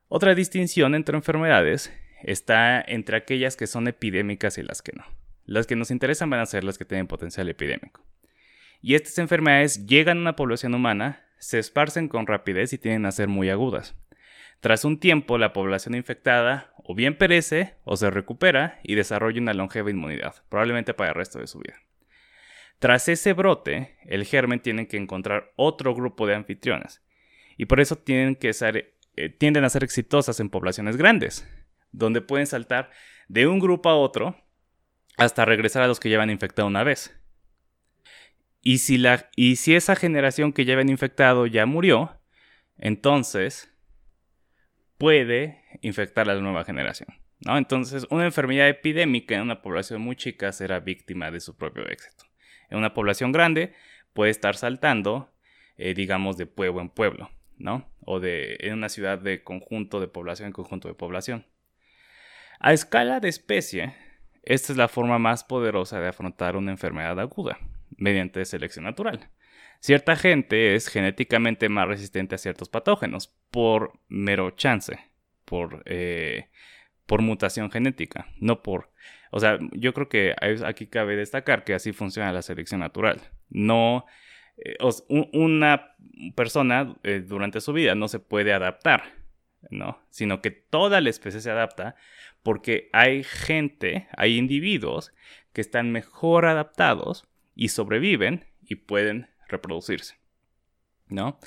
Otra 0.09 0.35
distinción 0.35 0.95
entre 0.95 1.17
enfermedades 1.17 1.93
está 2.23 2.81
entre 2.81 3.17
aquellas 3.17 3.57
que 3.57 3.67
son 3.67 3.89
epidémicas 3.89 4.59
y 4.59 4.63
las 4.63 4.83
que 4.83 4.93
no. 4.93 5.05
Las 5.45 5.67
que 5.67 5.77
nos 5.77 5.91
interesan 5.91 6.31
van 6.31 6.41
a 6.41 6.47
ser 6.47 6.65
las 6.65 6.79
que 6.79 6.85
tienen 6.85 7.07
potencial 7.07 7.49
epidémico. 7.49 8.05
Y 8.81 8.95
estas 8.95 9.19
enfermedades 9.19 9.87
llegan 9.87 10.19
a 10.19 10.21
una 10.21 10.37
población 10.37 10.75
humana 10.75 11.27
se 11.39 11.59
esparcen 11.59 12.09
con 12.09 12.27
rapidez 12.27 12.73
y 12.73 12.79
tienden 12.79 13.07
a 13.07 13.13
ser 13.13 13.29
muy 13.29 13.51
agudas. 13.51 13.95
Tras 14.61 14.85
un 14.85 14.99
tiempo, 14.99 15.39
la 15.39 15.53
población 15.53 15.95
infectada 15.95 16.73
o 16.77 16.95
bien 16.95 17.17
perece 17.19 17.75
o 17.85 17.97
se 17.97 18.11
recupera 18.11 18.81
y 18.83 18.95
desarrolla 18.95 19.41
una 19.41 19.55
longeva 19.55 19.91
inmunidad, 19.91 20.43
probablemente 20.49 20.95
para 20.95 21.11
el 21.11 21.15
resto 21.15 21.39
de 21.39 21.47
su 21.47 21.59
vida. 21.59 21.75
Tras 22.79 23.09
ese 23.09 23.33
brote, 23.33 23.97
el 24.05 24.25
germen 24.25 24.61
tiene 24.61 24.87
que 24.87 24.97
encontrar 24.97 25.53
otro 25.57 25.95
grupo 25.95 26.27
de 26.27 26.35
anfitriones 26.35 27.03
y 27.57 27.67
por 27.67 27.81
eso 27.81 27.97
tienden, 27.97 28.37
que 28.37 28.53
ser, 28.53 28.96
eh, 29.17 29.29
tienden 29.29 29.65
a 29.65 29.71
ser 29.71 29.83
exitosas 29.85 30.41
en 30.41 30.51
poblaciones 30.51 30.97
grandes, 30.97 31.49
donde 31.93 32.21
pueden 32.21 32.47
saltar 32.47 32.91
de 33.29 33.47
un 33.47 33.59
grupo 33.59 33.89
a 33.89 33.97
otro 33.97 34.37
hasta 35.17 35.45
regresar 35.45 35.83
a 35.83 35.89
los 35.89 36.01
que 36.01 36.09
llevan 36.09 36.31
infectado 36.31 36.69
una 36.69 36.85
vez. 36.85 37.19
Y 38.63 38.79
si, 38.79 38.99
la, 38.99 39.31
y 39.37 39.57
si 39.57 39.75
esa 39.75 39.97
generación 39.97 40.53
que 40.53 40.65
llevan 40.65 40.89
infectado 40.89 41.47
ya 41.47 41.67
murió, 41.67 42.21
entonces 42.79 43.73
puede 44.99 45.63
infectar 45.83 46.29
a 46.29 46.35
la 46.35 46.41
nueva 46.41 46.65
generación. 46.65 47.09
Entonces, 47.45 48.07
una 48.11 48.25
enfermedad 48.25 48.69
epidémica 48.69 49.35
en 49.35 49.43
una 49.43 49.63
población 49.63 50.01
muy 50.01 50.17
chica 50.17 50.53
será 50.53 50.81
víctima 50.81 51.31
de 51.31 51.41
su 51.41 51.57
propio 51.57 51.87
éxito. 51.87 52.25
En 52.71 52.79
una 52.79 52.95
población 52.95 53.31
grande 53.31 53.73
puede 54.13 54.31
estar 54.31 54.57
saltando, 54.57 55.33
eh, 55.77 55.95
digamos, 55.95 56.37
de 56.37 56.47
pueblo 56.47 56.81
en 56.81 56.89
pueblo, 56.89 57.31
O 58.01 58.21
de, 58.21 58.57
en 58.61 58.75
una 58.75 58.89
ciudad 58.89 59.19
de 59.19 59.43
conjunto 59.43 60.01
de 60.01 60.09
población 60.09 60.49
en 60.49 60.53
conjunto 60.53 60.89
de 60.89 60.95
población. 60.95 61.47
A 62.61 62.73
escala 62.73 63.21
de 63.21 63.29
especie, 63.29 63.95
esta 64.43 64.73
es 64.73 64.79
la 64.79 64.89
forma 64.89 65.19
más 65.19 65.45
poderosa 65.45 66.01
de 66.01 66.09
afrontar 66.09 66.57
una 66.57 66.71
enfermedad 66.71 67.19
aguda 67.21 67.59
mediante 67.97 68.45
selección 68.45 68.85
natural. 68.85 69.29
Cierta 69.81 70.17
gente 70.17 70.75
es 70.75 70.89
genéticamente 70.89 71.69
más 71.69 71.89
resistente 71.89 72.35
a 72.35 72.39
ciertos 72.39 72.69
patógenos 72.69 73.35
por 73.51 73.93
mero 74.09 74.51
chance, 74.53 74.99
por, 75.45 75.83
eh, 75.87 76.49
por 77.07 77.23
mutación 77.23 77.71
genética, 77.71 78.29
no 78.39 78.63
por... 78.63 78.91
O 79.31 79.41
sea, 79.41 79.59
yo 79.73 79.93
creo 79.93 80.09
que 80.09 80.35
aquí 80.65 80.87
cabe 80.87 81.17
destacar 81.17 81.65
que 81.65 81.75
así 81.75 81.93
funciona 81.93 82.33
la 82.33 82.43
selección 82.43 82.81
natural. 82.81 83.21
No... 83.51 84.07
Eh, 84.57 84.77
una 85.09 85.97
persona 86.35 86.97
eh, 87.03 87.21
durante 87.21 87.61
su 87.61 87.73
vida 87.73 87.95
no 87.95 88.09
se 88.09 88.21
puede 88.21 88.53
adaptar, 88.53 89.05
¿no? 89.71 90.01
Sino 90.11 90.41
que 90.41 90.51
toda 90.51 91.01
la 91.01 91.11
especie 91.11 91.41
se 91.41 91.51
adapta 91.51 91.97
porque 92.43 92.89
hay 92.93 93.25
gente, 93.25 94.09
hay 94.17 94.39
individuos 94.39 95.13
que 95.53 95.61
están 95.61 95.91
mejor 95.93 96.47
adaptados 96.47 97.27
y 97.55 97.69
sobreviven 97.69 98.45
y 98.63 98.77
pueden 98.77 99.29
reproducirse. 99.49 100.17
¿No? 101.09 101.39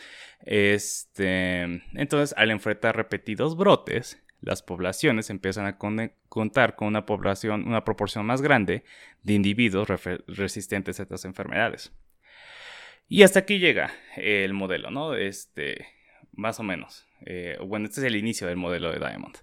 Este, 0.41 1.61
entonces, 1.93 2.33
al 2.37 2.49
enfrentar 2.49 2.95
repetidos 2.95 3.57
brotes, 3.57 4.23
las 4.41 4.63
poblaciones 4.63 5.29
empiezan 5.29 5.65
a 5.65 5.77
contar 5.77 6.75
con 6.75 6.87
una 6.87 7.05
población, 7.05 7.67
una 7.67 7.83
proporción 7.83 8.25
más 8.25 8.41
grande 8.41 8.83
de 9.23 9.33
individuos 9.33 9.89
resistentes 10.27 10.99
a 10.99 11.03
estas 11.03 11.25
enfermedades. 11.25 11.91
Y 13.11 13.23
hasta 13.23 13.39
aquí 13.39 13.57
llega 13.57 13.91
el 14.15 14.53
modelo, 14.53 14.91
¿no? 14.91 15.15
Este, 15.15 15.87
más 16.31 16.59
o 16.59 16.63
menos. 16.63 17.07
eh, 17.25 17.57
bueno, 17.65 17.87
este 17.87 18.01
es 18.01 18.05
el 18.05 18.15
inicio 18.15 18.47
del 18.47 18.55
modelo 18.55 18.91
de 18.91 18.99
Diamond, 18.99 19.35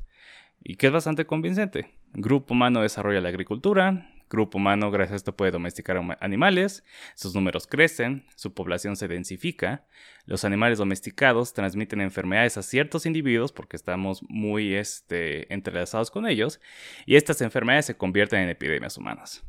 y 0.62 0.76
que 0.76 0.86
es 0.86 0.92
bastante 0.92 1.26
convincente. 1.26 1.90
Grupo 2.12 2.54
humano 2.54 2.80
desarrolla 2.80 3.20
la 3.20 3.28
agricultura, 3.28 4.08
grupo 4.30 4.58
humano 4.58 4.90
gracias 4.90 5.12
a 5.12 5.16
esto 5.16 5.36
puede 5.36 5.50
domesticar 5.50 6.00
animales, 6.20 6.84
sus 7.16 7.34
números 7.34 7.66
crecen, 7.66 8.24
su 8.36 8.54
población 8.54 8.96
se 8.96 9.08
densifica, 9.08 9.84
los 10.24 10.44
animales 10.44 10.78
domesticados 10.78 11.52
transmiten 11.52 12.00
enfermedades 12.00 12.56
a 12.56 12.62
ciertos 12.62 13.04
individuos 13.04 13.52
porque 13.52 13.76
estamos 13.76 14.22
muy 14.28 14.74
este, 14.74 15.52
entrelazados 15.52 16.10
con 16.10 16.26
ellos, 16.26 16.60
y 17.04 17.16
estas 17.16 17.40
enfermedades 17.42 17.86
se 17.86 17.96
convierten 17.96 18.40
en 18.40 18.48
epidemias 18.48 18.96
humanas. 18.96 19.44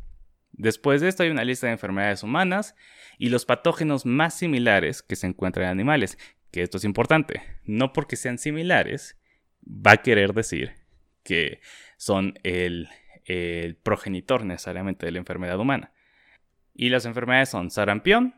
Después 0.57 1.01
de 1.01 1.07
esto 1.07 1.23
hay 1.23 1.29
una 1.29 1.43
lista 1.43 1.67
de 1.67 1.73
enfermedades 1.73 2.23
humanas 2.23 2.75
y 3.17 3.29
los 3.29 3.45
patógenos 3.45 4.05
más 4.05 4.33
similares 4.33 5.01
que 5.03 5.15
se 5.15 5.27
encuentran 5.27 5.65
en 5.65 5.71
animales, 5.71 6.17
que 6.51 6.63
esto 6.63 6.77
es 6.77 6.83
importante, 6.83 7.43
no 7.63 7.93
porque 7.93 8.15
sean 8.15 8.37
similares 8.37 9.17
va 9.67 9.93
a 9.93 9.97
querer 9.97 10.33
decir 10.33 10.73
que 11.23 11.61
son 11.97 12.39
el, 12.43 12.89
progenitor 13.83 14.45
necesariamente 14.45 15.05
de 15.05 15.11
la 15.11 15.17
enfermedad 15.19 15.59
humana. 15.59 15.91
Y 16.73 16.87
las 16.87 17.05
enfermedades 17.05 17.49
son 17.49 17.71
sarampión 17.71 18.35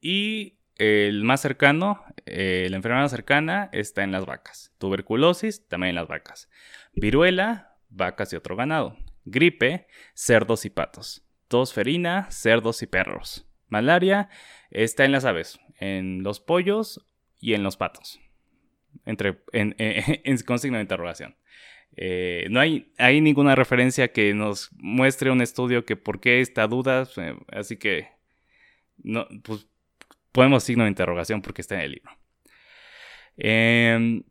y 0.00 0.60
el 0.76 1.24
más 1.24 1.40
cercano, 1.40 2.04
eh, 2.24 2.68
la 2.70 2.76
enfermedad 2.76 3.02
más 3.02 3.10
cercana 3.10 3.68
está 3.72 4.04
en 4.04 4.12
las 4.12 4.26
vacas. 4.26 4.72
Tuberculosis, 4.78 5.66
también 5.66 5.90
en 5.90 5.94
las 5.96 6.06
vacas. 6.06 6.48
Viruela, 6.92 7.78
vacas 7.88 8.32
y 8.32 8.36
otro 8.36 8.54
ganado. 8.54 8.96
Gripe, 9.24 9.88
cerdos 10.14 10.64
y 10.64 10.70
patos. 10.70 11.27
Tosferina, 11.48 12.30
cerdos 12.30 12.82
y 12.82 12.86
perros. 12.86 13.46
Malaria 13.68 14.28
está 14.70 15.04
en 15.04 15.12
las 15.12 15.24
aves, 15.24 15.60
en 15.78 16.22
los 16.22 16.40
pollos 16.40 17.04
y 17.40 17.54
en 17.54 17.62
los 17.62 17.76
patos. 17.76 18.20
Entre, 19.04 19.42
en, 19.52 20.38
con 20.46 20.58
signo 20.58 20.76
de 20.76 20.82
interrogación. 20.82 21.36
Eh, 21.96 22.46
no 22.50 22.60
hay, 22.60 22.92
hay, 22.96 23.20
ninguna 23.20 23.56
referencia 23.56 24.12
que 24.12 24.32
nos 24.32 24.70
muestre 24.74 25.32
un 25.32 25.40
estudio 25.40 25.84
que 25.84 25.96
por 25.96 26.20
qué 26.20 26.40
esta 26.40 26.68
duda, 26.68 27.08
eh, 27.16 27.34
así 27.50 27.76
que 27.76 28.08
no, 28.98 29.26
pues, 29.42 29.66
podemos 30.30 30.62
signo 30.62 30.84
de 30.84 30.90
interrogación 30.90 31.42
porque 31.42 31.62
está 31.62 31.74
en 31.74 31.80
el 31.80 31.92
libro. 31.92 32.12
Em, 33.36 34.22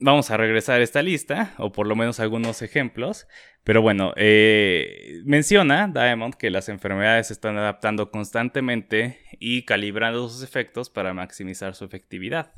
vamos 0.00 0.30
a 0.30 0.36
regresar 0.36 0.80
a 0.80 0.84
esta 0.84 1.02
lista, 1.02 1.54
o 1.58 1.72
por 1.72 1.86
lo 1.86 1.96
menos 1.96 2.20
algunos 2.20 2.62
ejemplos. 2.62 3.26
Pero 3.64 3.82
bueno, 3.82 4.12
eh, 4.16 5.20
menciona 5.24 5.88
Diamond 5.88 6.34
que 6.34 6.50
las 6.50 6.68
enfermedades 6.68 7.28
se 7.28 7.32
están 7.32 7.56
adaptando 7.58 8.10
constantemente 8.10 9.18
y 9.38 9.62
calibrando 9.64 10.28
sus 10.28 10.42
efectos 10.42 10.90
para 10.90 11.14
maximizar 11.14 11.74
su 11.74 11.84
efectividad. 11.84 12.54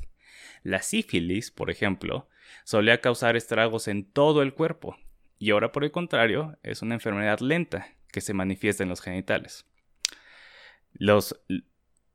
La 0.63 0.81
sífilis, 0.81 1.51
por 1.51 1.69
ejemplo, 1.69 2.29
solía 2.63 3.01
causar 3.01 3.35
estragos 3.35 3.87
en 3.87 4.05
todo 4.05 4.41
el 4.41 4.53
cuerpo, 4.53 4.97
y 5.39 5.51
ahora 5.51 5.71
por 5.71 5.83
el 5.83 5.91
contrario 5.91 6.57
es 6.61 6.81
una 6.81 6.93
enfermedad 6.93 7.39
lenta 7.39 7.87
que 8.11 8.21
se 8.21 8.33
manifiesta 8.33 8.83
en 8.83 8.89
los 8.89 9.01
genitales. 9.01 9.65
Los 10.93 11.41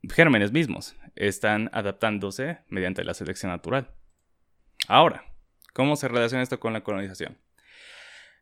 gérmenes 0.08 0.52
mismos 0.52 0.94
están 1.16 1.70
adaptándose 1.72 2.58
mediante 2.68 3.02
la 3.02 3.14
selección 3.14 3.50
natural. 3.50 3.95
Ahora, 4.88 5.24
¿cómo 5.72 5.96
se 5.96 6.08
relaciona 6.08 6.42
esto 6.42 6.60
con 6.60 6.72
la 6.72 6.82
colonización? 6.82 7.38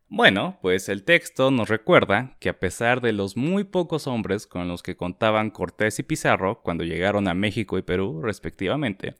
Bueno, 0.08 0.58
pues 0.60 0.88
el 0.88 1.04
texto 1.04 1.50
nos 1.50 1.68
recuerda 1.68 2.36
que 2.38 2.50
a 2.50 2.58
pesar 2.58 3.00
de 3.00 3.12
los 3.12 3.36
muy 3.36 3.64
pocos 3.64 4.06
hombres 4.06 4.46
con 4.46 4.68
los 4.68 4.82
que 4.82 4.96
contaban 4.96 5.50
Cortés 5.50 5.98
y 5.98 6.02
Pizarro 6.02 6.60
cuando 6.62 6.84
llegaron 6.84 7.26
a 7.26 7.34
México 7.34 7.78
y 7.78 7.82
Perú, 7.82 8.20
respectivamente, 8.22 9.14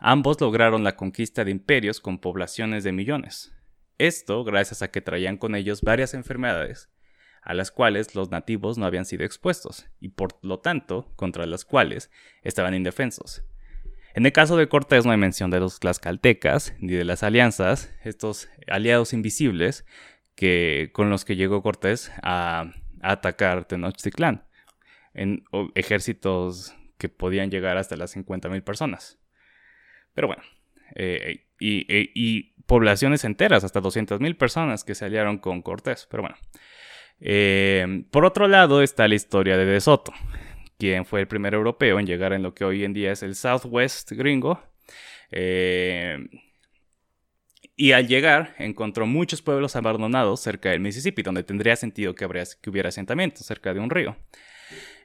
ambos 0.00 0.40
lograron 0.40 0.82
la 0.82 0.96
conquista 0.96 1.44
de 1.44 1.52
imperios 1.52 2.00
con 2.00 2.18
poblaciones 2.18 2.82
de 2.82 2.92
millones. 2.92 3.54
Esto 3.98 4.42
gracias 4.42 4.82
a 4.82 4.90
que 4.90 5.00
traían 5.00 5.36
con 5.36 5.54
ellos 5.54 5.82
varias 5.82 6.14
enfermedades 6.14 6.90
a 7.44 7.52
las 7.52 7.70
cuales 7.70 8.14
los 8.14 8.30
nativos 8.30 8.78
no 8.78 8.86
habían 8.86 9.04
sido 9.04 9.24
expuestos, 9.24 9.86
y 10.00 10.08
por 10.08 10.38
lo 10.42 10.60
tanto 10.60 11.12
contra 11.14 11.46
las 11.46 11.64
cuales 11.64 12.10
estaban 12.42 12.74
indefensos. 12.74 13.44
En 14.14 14.24
el 14.26 14.32
caso 14.32 14.56
de 14.56 14.68
Cortés 14.68 15.04
no 15.04 15.10
hay 15.10 15.18
mención 15.18 15.50
de 15.50 15.58
los 15.58 15.80
tlaxcaltecas 15.80 16.74
ni 16.78 16.92
de 16.92 17.04
las 17.04 17.24
alianzas, 17.24 17.92
estos 18.04 18.48
aliados 18.68 19.12
invisibles 19.12 19.84
que, 20.36 20.90
con 20.92 21.10
los 21.10 21.24
que 21.24 21.34
llegó 21.34 21.62
Cortés 21.62 22.12
a, 22.22 22.72
atacar 23.02 23.64
Tenochtitlán, 23.64 24.44
en 25.14 25.44
ejércitos 25.74 26.76
que 26.96 27.08
podían 27.08 27.50
llegar 27.50 27.76
hasta 27.76 27.96
las 27.96 28.16
50.000 28.16 28.62
personas. 28.62 29.18
Pero 30.14 30.28
bueno, 30.28 30.44
eh, 30.94 31.46
y, 31.58 31.84
y, 31.88 32.54
poblaciones 32.66 33.24
enteras, 33.24 33.64
hasta 33.64 33.82
200.000 33.82 34.36
personas 34.36 34.84
que 34.84 34.94
se 34.94 35.04
aliaron 35.04 35.38
con 35.38 35.60
Cortés. 35.60 36.06
Pero 36.08 36.22
bueno, 36.22 36.36
eh, 37.20 38.04
por 38.10 38.24
otro 38.24 38.46
lado 38.46 38.80
está 38.80 39.08
la 39.08 39.16
historia 39.16 39.56
de 39.56 39.66
De 39.66 39.80
Soto, 39.80 40.12
fue 41.04 41.20
el 41.20 41.26
primer 41.26 41.54
europeo 41.54 41.98
en 41.98 42.06
llegar 42.06 42.32
en 42.32 42.42
lo 42.42 42.54
que 42.54 42.64
hoy 42.64 42.84
en 42.84 42.92
día 42.92 43.12
es 43.12 43.22
el 43.22 43.34
Southwest 43.34 44.12
gringo. 44.12 44.62
Eh, 45.30 46.18
y 47.76 47.92
al 47.92 48.06
llegar 48.06 48.54
encontró 48.58 49.06
muchos 49.06 49.42
pueblos 49.42 49.74
abandonados 49.76 50.40
cerca 50.40 50.70
del 50.70 50.80
Mississippi, 50.80 51.22
donde 51.22 51.42
tendría 51.42 51.74
sentido 51.76 52.14
que, 52.14 52.28
que 52.60 52.70
hubiera 52.70 52.88
asentamientos 52.90 53.46
cerca 53.46 53.74
de 53.74 53.80
un 53.80 53.90
río. 53.90 54.16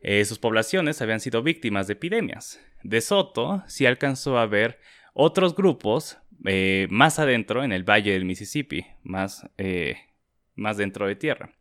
Eh, 0.02 0.24
sus 0.26 0.39
poblaciones 0.39 1.02
habían 1.02 1.20
sido 1.20 1.42
víctimas 1.42 1.88
de 1.88 1.94
epidemias. 1.94 2.60
De 2.84 3.02
Soto 3.02 3.63
sí 3.68 3.86
alcanzó 3.86 4.38
a 4.38 4.46
ver 4.46 4.80
otros 5.13 5.56
grupos 5.56 6.18
eh, 6.46 6.88
más 6.89 7.20
adentro 7.20 7.63
en 7.63 7.72
el 7.72 7.84
valle 7.84 8.13
del 8.13 8.26
Mississippi, 8.26 8.86
más, 9.04 9.46
más 10.56 10.78
dentro 10.78 11.08
de 11.08 11.15
tierra. 11.15 11.52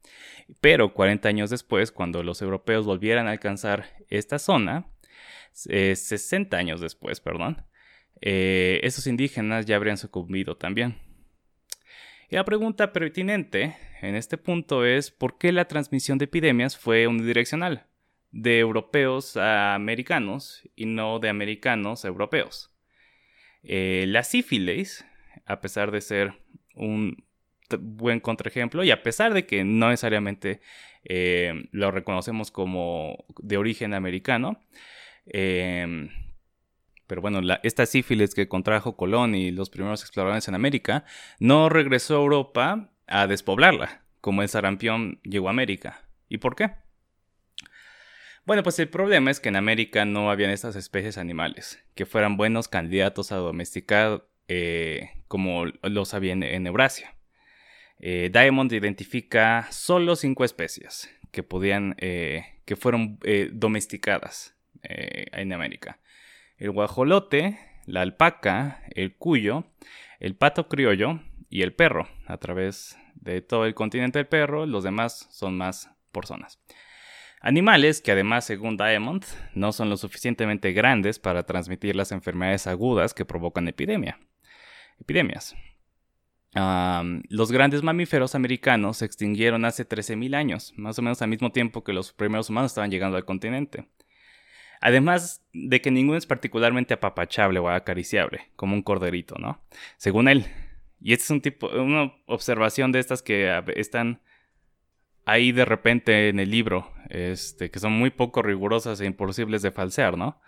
Pero 0.60 0.94
40 0.94 1.28
años 1.28 1.50
después, 1.50 1.92
cuando 1.92 2.22
los 2.22 2.40
europeos 2.42 2.86
volvieran 2.86 3.26
a 3.26 3.32
alcanzar 3.32 3.86
esta 4.08 4.38
zona, 4.38 4.90
60 5.52 6.56
eh, 6.56 6.60
años 6.60 6.80
después, 6.80 7.20
perdón, 7.20 7.64
eh, 8.20 8.80
esos 8.82 9.06
indígenas 9.06 9.66
ya 9.66 9.76
habrían 9.76 9.98
sucumbido 9.98 10.56
también. 10.56 10.96
Y 12.30 12.36
la 12.36 12.44
pregunta 12.44 12.92
pertinente 12.92 13.76
en 14.02 14.14
este 14.14 14.36
punto 14.36 14.84
es 14.84 15.10
por 15.10 15.38
qué 15.38 15.52
la 15.52 15.66
transmisión 15.66 16.18
de 16.18 16.26
epidemias 16.26 16.76
fue 16.76 17.06
unidireccional, 17.06 17.86
de 18.30 18.58
europeos 18.58 19.36
a 19.36 19.74
americanos 19.74 20.62
y 20.76 20.86
no 20.86 21.18
de 21.18 21.28
americanos 21.28 22.04
a 22.04 22.08
europeos. 22.08 22.74
Eh, 23.62 24.04
la 24.08 24.22
sífilis, 24.24 25.04
a 25.46 25.60
pesar 25.60 25.90
de 25.90 26.00
ser 26.00 26.34
un 26.74 27.27
buen 27.76 28.20
contraejemplo 28.20 28.84
y 28.84 28.90
a 28.90 29.02
pesar 29.02 29.34
de 29.34 29.46
que 29.46 29.64
no 29.64 29.88
necesariamente 29.88 30.60
eh, 31.04 31.68
lo 31.72 31.90
reconocemos 31.90 32.50
como 32.50 33.24
de 33.38 33.56
origen 33.56 33.94
americano, 33.94 34.60
em, 35.26 36.08
pero 37.06 37.22
bueno, 37.22 37.40
esta 37.62 37.86
sífilis 37.86 38.34
que 38.34 38.48
contrajo 38.48 38.96
Colón 38.96 39.34
y 39.34 39.50
los 39.50 39.70
primeros 39.70 40.02
exploradores 40.02 40.48
en 40.48 40.54
América 40.54 41.04
no 41.40 41.68
regresó 41.68 42.16
a 42.16 42.20
Europa 42.20 42.90
a 43.06 43.26
despoblarla, 43.26 44.02
como 44.20 44.42
el 44.42 44.48
sarampión 44.48 45.20
llegó 45.22 45.48
a 45.48 45.50
América. 45.50 46.02
¿Y 46.28 46.38
por 46.38 46.54
qué? 46.54 46.72
Bueno, 48.44 48.62
pues 48.62 48.78
el 48.78 48.88
problema 48.88 49.30
es 49.30 49.40
que 49.40 49.48
en 49.50 49.56
América 49.56 50.04
no 50.04 50.30
habían 50.30 50.50
estas 50.50 50.76
especies 50.76 51.18
animales 51.18 51.82
que 51.94 52.06
fueran 52.06 52.36
buenos 52.36 52.68
candidatos 52.68 53.32
a 53.32 53.36
domesticar 53.36 54.26
eh, 54.48 55.10
como 55.28 55.66
los 55.82 56.14
había 56.14 56.32
en 56.32 56.66
Eurasia. 56.66 57.17
Eh, 58.00 58.30
Diamond 58.32 58.72
identifica 58.72 59.66
solo 59.70 60.16
cinco 60.16 60.44
especies 60.44 61.12
que 61.32 61.42
podían, 61.42 61.94
eh, 61.98 62.60
que 62.64 62.76
fueron 62.76 63.18
eh, 63.24 63.50
domesticadas 63.52 64.54
en 64.80 65.52
América. 65.52 65.98
El 66.56 66.70
guajolote, 66.70 67.58
la 67.84 68.02
alpaca, 68.02 68.84
el 68.94 69.16
cuyo, 69.16 69.64
el 70.20 70.36
pato 70.36 70.68
criollo 70.68 71.20
y 71.50 71.62
el 71.62 71.74
perro. 71.74 72.08
A 72.26 72.38
través 72.38 72.96
de 73.16 73.42
todo 73.42 73.66
el 73.66 73.74
continente 73.74 74.20
del 74.20 74.28
perro, 74.28 74.66
los 74.66 74.84
demás 74.84 75.26
son 75.30 75.56
más 75.56 75.90
por 76.12 76.26
zonas. 76.26 76.60
Animales 77.40 78.00
que 78.00 78.12
además, 78.12 78.44
según 78.44 78.76
Diamond, 78.76 79.24
no 79.54 79.72
son 79.72 79.90
lo 79.90 79.96
suficientemente 79.96 80.72
grandes 80.72 81.18
para 81.18 81.44
transmitir 81.44 81.96
las 81.96 82.12
enfermedades 82.12 82.68
agudas 82.68 83.14
que 83.14 83.24
provocan 83.24 83.66
epidemia. 83.66 84.18
epidemias 85.00 85.56
los 86.54 87.52
grandes 87.52 87.82
mamíferos 87.82 88.34
americanos 88.34 88.98
se 88.98 89.04
extinguieron 89.04 89.64
hace 89.64 89.86
13.000 89.86 90.34
años, 90.34 90.72
más 90.76 90.98
o 90.98 91.02
menos 91.02 91.22
al 91.22 91.28
mismo 91.28 91.52
tiempo 91.52 91.84
que 91.84 91.92
los 91.92 92.12
primeros 92.12 92.50
humanos 92.50 92.72
estaban 92.72 92.90
llegando 92.90 93.16
al 93.16 93.24
continente. 93.24 93.88
Además 94.80 95.44
de 95.52 95.80
que 95.80 95.90
ninguno 95.90 96.16
es 96.16 96.26
particularmente 96.26 96.94
apapachable 96.94 97.58
o 97.58 97.68
acariciable, 97.68 98.50
como 98.56 98.74
un 98.74 98.82
corderito, 98.82 99.34
¿no? 99.38 99.60
Según 99.96 100.28
él. 100.28 100.46
Y 101.00 101.12
este 101.12 101.24
es 101.24 101.30
un 101.30 101.40
tipo, 101.40 101.68
una 101.68 102.14
observación 102.26 102.92
de 102.92 103.00
estas 103.00 103.22
que 103.22 103.62
están 103.76 104.20
ahí 105.24 105.52
de 105.52 105.64
repente 105.64 106.28
en 106.28 106.38
el 106.40 106.50
libro, 106.50 106.92
este, 107.10 107.70
que 107.70 107.78
son 107.80 107.92
muy 107.92 108.10
poco 108.10 108.42
rigurosas 108.42 109.00
e 109.00 109.06
imposibles 109.06 109.62
de 109.62 109.72
falsear, 109.72 110.16
¿no? 110.16 110.40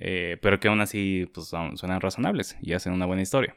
eh, 0.00 0.38
pero 0.40 0.60
que 0.60 0.68
aún 0.68 0.80
así 0.80 1.28
pues, 1.34 1.48
suenan 1.48 2.00
razonables 2.00 2.56
y 2.60 2.72
hacen 2.72 2.92
una 2.92 3.06
buena 3.06 3.22
historia. 3.22 3.56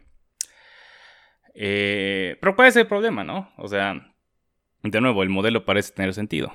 Eh, 1.53 2.37
pero 2.39 2.55
¿cuál 2.55 2.69
es 2.69 2.75
el 2.75 2.87
problema, 2.87 3.23
no? 3.23 3.51
O 3.57 3.67
sea, 3.67 4.13
de 4.83 5.01
nuevo, 5.01 5.23
el 5.23 5.29
modelo 5.29 5.65
parece 5.65 5.93
tener 5.93 6.13
sentido. 6.13 6.53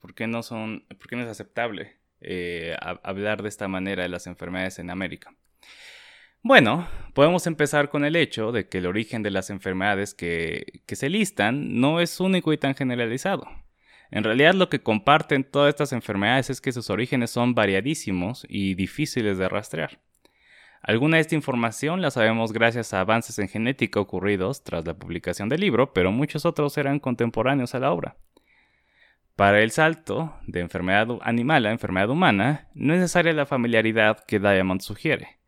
¿Por 0.00 0.14
qué 0.14 0.26
no, 0.26 0.42
son, 0.42 0.84
por 0.88 1.08
qué 1.08 1.16
no 1.16 1.22
es 1.22 1.28
aceptable 1.28 1.96
eh, 2.20 2.76
hablar 3.02 3.42
de 3.42 3.48
esta 3.48 3.68
manera 3.68 4.02
de 4.02 4.08
las 4.08 4.26
enfermedades 4.26 4.78
en 4.78 4.90
América? 4.90 5.34
Bueno, 6.42 6.88
podemos 7.14 7.46
empezar 7.46 7.90
con 7.90 8.04
el 8.04 8.14
hecho 8.14 8.52
de 8.52 8.68
que 8.68 8.78
el 8.78 8.86
origen 8.86 9.22
de 9.22 9.32
las 9.32 9.50
enfermedades 9.50 10.14
que, 10.14 10.82
que 10.86 10.96
se 10.96 11.08
listan 11.08 11.80
no 11.80 12.00
es 12.00 12.20
único 12.20 12.52
y 12.52 12.58
tan 12.58 12.74
generalizado. 12.74 13.46
En 14.10 14.24
realidad 14.24 14.54
lo 14.54 14.68
que 14.68 14.80
comparten 14.80 15.44
todas 15.44 15.70
estas 15.70 15.92
enfermedades 15.92 16.48
es 16.48 16.60
que 16.60 16.72
sus 16.72 16.90
orígenes 16.90 17.30
son 17.30 17.54
variadísimos 17.54 18.46
y 18.48 18.74
difíciles 18.74 19.36
de 19.36 19.48
rastrear. 19.48 20.00
Alguna 20.82 21.16
de 21.16 21.22
esta 21.22 21.34
información 21.34 22.00
la 22.00 22.10
sabemos 22.10 22.52
gracias 22.52 22.94
a 22.94 23.00
avances 23.00 23.38
en 23.38 23.48
genética 23.48 24.00
ocurridos 24.00 24.62
tras 24.62 24.86
la 24.86 24.94
publicación 24.94 25.48
del 25.48 25.60
libro, 25.60 25.92
pero 25.92 26.12
muchos 26.12 26.46
otros 26.46 26.78
eran 26.78 27.00
contemporáneos 27.00 27.74
a 27.74 27.80
la 27.80 27.92
obra. 27.92 28.16
Para 29.36 29.62
el 29.62 29.70
salto 29.70 30.34
de 30.46 30.60
enfermedad 30.60 31.06
animal 31.22 31.66
a 31.66 31.70
enfermedad 31.70 32.10
humana, 32.10 32.68
no 32.74 32.94
es 32.94 33.00
necesaria 33.00 33.32
la 33.32 33.46
familiaridad 33.46 34.24
que 34.26 34.40
Diamond 34.40 34.80
sugiere. 34.80 35.38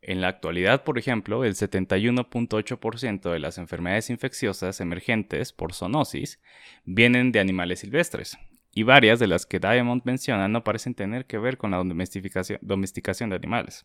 En 0.00 0.20
la 0.20 0.28
actualidad, 0.28 0.84
por 0.84 0.98
ejemplo, 0.98 1.44
el 1.44 1.54
71.8% 1.54 3.30
de 3.30 3.38
las 3.38 3.58
enfermedades 3.58 4.08
infecciosas 4.08 4.80
emergentes 4.80 5.52
por 5.52 5.74
zoonosis 5.74 6.40
vienen 6.84 7.32
de 7.32 7.40
animales 7.40 7.80
silvestres, 7.80 8.38
y 8.72 8.84
varias 8.84 9.18
de 9.18 9.26
las 9.26 9.46
que 9.46 9.58
Diamond 9.58 10.02
menciona 10.04 10.48
no 10.48 10.62
parecen 10.62 10.94
tener 10.94 11.26
que 11.26 11.38
ver 11.38 11.56
con 11.56 11.72
la 11.72 11.78
domesticación, 11.78 13.30
de 13.30 13.36
animales. 13.36 13.84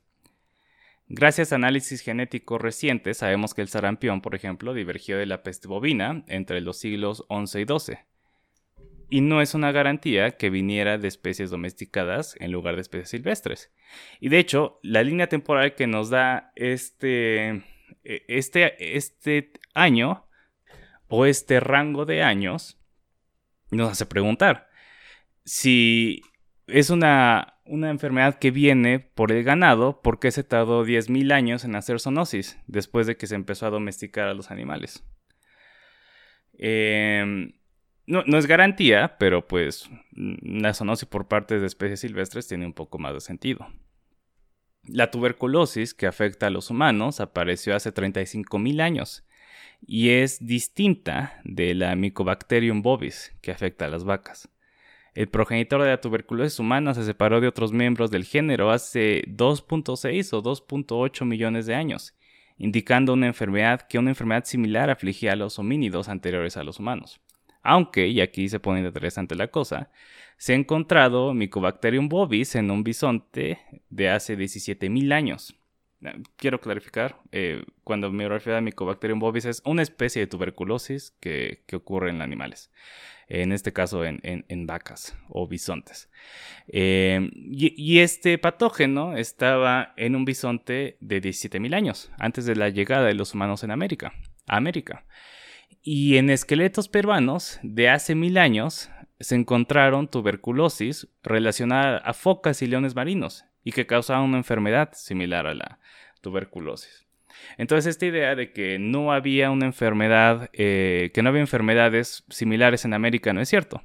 Gracias 1.14 1.52
a 1.52 1.56
análisis 1.56 2.00
genéticos 2.00 2.62
recientes, 2.62 3.18
sabemos 3.18 3.54
que 3.54 3.62
el 3.62 3.68
sarampión, 3.68 4.22
por 4.22 4.34
ejemplo, 4.34 4.74
divergió 4.74 5.18
de 5.18 5.26
la 5.26 5.44
peste 5.44 5.68
bovina 5.68 6.24
entre 6.28 6.62
los 6.62 6.80
siglos 6.80 7.26
XI 7.28 7.60
y 7.60 7.66
XII, 7.66 7.98
y 9.10 9.20
no 9.20 9.42
es 9.42 9.54
una 9.54 9.74
garantía 9.74 10.38
que 10.38 10.50
viniera 10.50 10.98
de 10.98 11.10
especies 11.10 11.50
domesticadas 11.50 12.38
en 12.40 12.54
lugar 12.54 12.76
de 12.76 12.82
especies 12.84 13.10
silvestres. 13.10 13.74
Y 14.22 14.30
de 14.30 14.40
hecho, 14.40 14.80
la 14.84 15.04
línea 15.04 15.28
temporal 15.28 15.76
que 15.76 15.86
nos 15.86 16.10
da 16.10 16.54
este, 16.56 17.62
e, 18.06 18.24
este, 18.30 18.96
este 18.96 19.52
año 19.74 20.30
o 21.10 21.26
este 21.26 21.60
rango 21.60 22.06
de 22.06 22.24
años 22.24 22.80
nos 23.70 23.92
hace 23.92 24.06
preguntar 24.06 24.70
si 25.44 26.22
es 26.68 26.90
una, 26.90 27.51
una 27.66 27.90
enfermedad 27.90 28.40
que 28.40 28.52
viene 28.52 29.00
por 29.00 29.32
el 29.32 29.44
ganado, 29.44 30.02
¿por 30.02 30.20
qué 30.20 30.32
se 30.32 30.44
tardó 30.44 30.86
10.000 30.86 31.32
años 31.32 31.64
en 31.64 31.76
hacer 31.76 32.00
zoonosis 32.00 32.60
después 32.68 33.08
de 33.08 33.18
que 33.18 33.28
se 33.28 33.36
empezó 33.36 33.66
a 33.66 33.72
domesticar 33.72 34.28
a 34.28 34.34
los 34.34 34.52
animales? 34.52 35.04
Eh, 36.58 37.54
no, 38.06 38.38
es 38.38 38.46
garantía, 38.46 39.16
pero 39.20 39.48
pues 39.48 39.90
la 40.12 40.74
zoonosis 40.74 41.08
por 41.08 41.28
parte 41.28 41.60
de 41.60 41.68
especies 41.68 42.02
silvestres 42.02 42.48
tiene 42.48 42.66
un 42.66 42.74
poco 42.74 43.00
más 43.00 43.14
de 43.14 43.22
sentido. 43.22 43.68
La 44.84 45.12
tuberculosis 45.12 45.94
que 45.94 46.08
afecta 46.08 46.48
a 46.48 46.50
los 46.50 46.70
humanos 46.70 47.20
apareció 47.22 47.76
hace 47.76 47.94
35.000 47.94 48.82
años 48.82 49.26
y 49.86 50.10
es 50.10 50.46
distinta 50.46 51.40
de 51.44 51.76
la 51.76 51.96
Mycobacterium 51.96 52.82
bovis 52.82 53.36
que 53.42 53.52
afecta 53.52 53.86
a 53.86 53.90
las 53.90 54.04
vacas. 54.04 54.50
El 55.14 55.28
progenitor 55.28 55.82
de 55.82 55.90
la 55.90 56.00
tuberculosis 56.00 56.60
humana 56.60 56.94
se 56.94 57.04
separó 57.04 57.42
de 57.42 57.48
otros 57.48 57.74
miembros 57.74 58.12
del 58.12 58.24
género 58.24 58.72
hace 58.72 59.24
2.6 59.28 60.34
o 60.34 60.42
2.8 60.42 61.26
millones 61.26 61.66
de 61.66 61.76
años, 61.76 62.16
indicando 62.58 63.14
una 63.14 63.28
enfermedad 63.28 63.82
que 63.82 64.00
una 64.00 64.12
enfermedad 64.12 64.46
similar 64.46 64.90
afligía 64.90 65.34
a 65.34 65.36
los 65.36 65.60
homínidos 65.60 66.08
anteriores 66.08 66.56
a 66.56 66.64
los 66.64 66.80
humanos. 66.80 67.20
Aunque, 67.62 68.08
y 68.08 68.22
aquí 68.22 68.48
se 68.48 68.62
pone 68.62 68.80
interesante 68.80 69.36
la 69.36 69.50
cosa, 69.50 69.92
se 70.38 70.54
ha 70.54 70.56
encontrado 70.56 71.34
Mycobacterium 71.34 72.08
bovis 72.08 72.56
en 72.56 72.72
un 72.72 72.84
bisonte 72.84 73.60
de 73.90 74.10
hace 74.10 74.38
17.000 74.38 75.14
años. 75.14 75.61
Ah, 76.04 76.14
quiero 76.36 76.60
clarificar, 76.60 77.18
eh, 77.32 77.64
cuando 77.84 78.12
me 78.12 78.28
refiero 78.28 78.58
a 78.58 78.62
Mycobacterium 78.62 79.20
bovis 79.20 79.46
es 79.46 79.62
una 79.66 79.84
especie 79.84 80.22
de 80.22 80.28
tuberculosis 80.28 81.12
que, 81.20 81.64
ocurre 81.74 82.10
en 82.10 82.22
animales, 82.22 82.72
en 83.28 83.52
este 83.52 83.72
caso 83.72 84.04
en, 84.04 84.68
vacas 84.68 85.16
o 85.30 85.48
bisontes. 85.48 86.10
Eh, 86.68 87.30
y, 87.34 88.00
este 88.00 88.38
patógeno 88.38 89.16
estaba 89.16 89.94
en 89.96 90.16
un 90.16 90.26
bisonte 90.26 90.98
de 91.02 91.22
17.000 91.22 91.76
años, 91.76 92.12
antes 92.18 92.46
de 92.46 92.56
la 92.56 92.70
llegada 92.70 93.06
de 93.06 93.14
los 93.14 93.34
humanos 93.34 93.64
en 93.64 93.72
América. 93.72 94.14
América. 94.48 95.06
Y 95.84 96.18
en 96.18 96.30
esqueletos 96.30 96.90
peruanos 96.90 97.60
de 97.64 97.90
hace 97.90 98.16
mil 98.16 98.38
años 98.38 98.90
se 99.20 99.36
encontraron 99.36 100.08
tuberculosis 100.08 101.08
relacionada 101.24 101.98
a 101.98 102.14
focas 102.14 102.62
y 102.62 102.68
leones 102.68 102.96
marinos 102.96 103.46
y 103.64 103.72
que 103.72 103.86
causaban 103.86 104.24
una 104.24 104.38
enfermedad 104.38 104.92
similar 104.94 105.48
a 105.48 105.54
la 105.54 105.80
tuberculosis. 106.22 107.06
Entonces 107.58 107.92
esta 107.92 108.06
idea 108.06 108.36
de 108.36 108.52
que 108.52 108.78
no 108.80 109.12
había 109.12 109.52
una 109.52 109.66
enfermedad, 109.66 110.50
eh, 110.54 111.12
que 111.14 111.24
no 111.24 111.30
había 111.30 111.42
enfermedades 111.42 112.26
similares 112.30 112.86
en 112.86 112.94
América 112.94 113.34
no 113.34 113.42
es 113.42 113.50
cierto. 113.50 113.82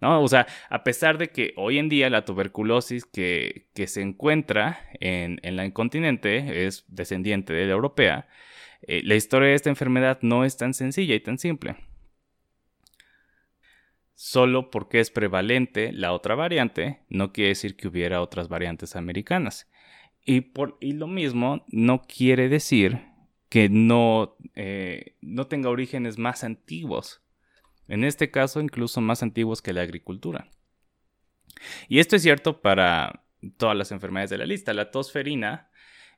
¿no? 0.00 0.22
O 0.22 0.28
sea, 0.28 0.46
a 0.68 0.82
pesar 0.82 1.18
de 1.18 1.28
que 1.28 1.52
hoy 1.56 1.78
en 1.78 1.88
día 1.88 2.08
la 2.10 2.24
tuberculosis 2.24 3.04
que, 3.04 3.68
se 3.86 4.00
encuentra 4.00 4.80
en, 5.00 5.40
en 5.42 5.58
el 5.58 5.72
continente 5.72 6.66
es 6.66 6.84
descendiente 6.88 7.52
de 7.52 7.66
la 7.66 7.72
europea, 7.72 8.28
eh, 8.82 9.02
la 9.04 9.14
historia 9.14 9.48
de 9.48 9.54
esta 9.54 9.68
enfermedad 9.68 10.18
no 10.22 10.44
es 10.44 10.56
tan 10.56 10.74
sencilla 10.74 11.14
y 11.14 11.20
tan 11.20 11.38
simple. 11.38 11.76
Solo 14.22 14.70
porque 14.70 15.00
es 15.00 15.10
prevalente 15.10 15.94
la 15.94 16.12
otra 16.12 16.34
variante, 16.34 17.00
no 17.08 17.32
quiere 17.32 17.48
decir 17.48 17.74
que 17.74 17.88
hubiera 17.88 18.20
otras 18.20 18.50
variantes 18.50 18.94
americanas. 18.94 19.66
Y, 20.26 20.42
por, 20.42 20.76
lo 20.82 21.06
mismo 21.06 21.64
no 21.68 22.02
quiere 22.02 22.50
decir 22.50 23.00
que 23.48 23.70
no, 23.70 24.36
eh, 24.56 25.16
no 25.22 25.46
tenga 25.46 25.70
orígenes 25.70 26.18
más 26.18 26.44
antiguos. 26.44 27.22
En 27.88 28.04
este 28.04 28.30
caso, 28.30 28.60
incluso 28.60 29.00
más 29.00 29.22
antiguos 29.22 29.62
que 29.62 29.72
la 29.72 29.80
agricultura. 29.80 30.50
Y 31.88 31.98
esto 31.98 32.14
es 32.14 32.20
cierto 32.20 32.60
para 32.60 33.24
todas 33.56 33.74
las 33.74 33.90
enfermedades 33.90 34.28
de 34.28 34.36
la 34.36 34.44
lista. 34.44 34.74
La 34.74 34.90
tosferina 34.90 35.70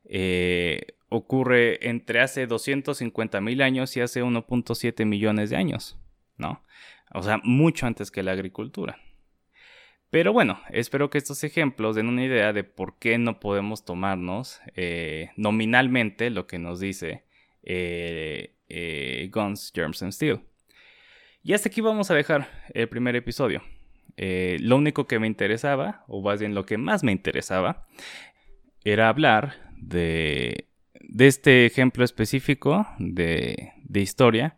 eh, 0.06 0.96
ocurre 1.08 1.88
entre 1.88 2.18
hace 2.18 2.48
250 2.48 3.40
mil 3.40 3.62
años 3.62 3.96
y 3.96 4.00
hace 4.00 4.24
1.7 4.24 5.06
millones 5.06 5.50
de 5.50 5.56
años, 5.56 6.00
¿no? 6.36 6.64
O 7.14 7.22
sea, 7.22 7.40
mucho 7.44 7.86
antes 7.86 8.10
que 8.10 8.22
la 8.22 8.32
agricultura. 8.32 8.98
Pero 10.10 10.32
bueno, 10.32 10.60
espero 10.70 11.08
que 11.08 11.18
estos 11.18 11.42
ejemplos 11.42 11.96
den 11.96 12.08
una 12.08 12.24
idea 12.24 12.52
de 12.52 12.64
por 12.64 12.98
qué 12.98 13.16
no 13.18 13.40
podemos 13.40 13.84
tomarnos 13.84 14.60
eh, 14.74 15.30
nominalmente 15.36 16.28
lo 16.30 16.46
que 16.46 16.58
nos 16.58 16.80
dice 16.80 17.24
eh, 17.62 18.56
eh, 18.68 19.30
Guns, 19.32 19.72
Germs 19.74 20.02
and 20.02 20.12
Steel. 20.12 20.40
Y 21.42 21.54
hasta 21.54 21.70
aquí 21.70 21.80
vamos 21.80 22.10
a 22.10 22.14
dejar 22.14 22.48
el 22.74 22.88
primer 22.88 23.16
episodio. 23.16 23.62
lo 24.16 24.76
único 24.76 25.06
que 25.06 25.18
me 25.18 25.26
interesaba, 25.26 26.04
o 26.06 26.22
más 26.22 26.40
bien 26.40 26.54
lo 26.54 26.66
que 26.66 26.76
más 26.76 27.02
me 27.02 27.12
interesaba, 27.12 27.86
era 28.84 29.08
hablar 29.08 29.72
de 29.76 30.68
de 31.12 31.26
este 31.26 31.66
ejemplo 31.66 32.04
específico 32.04 32.86
de, 32.98 33.72
historia, 33.94 34.56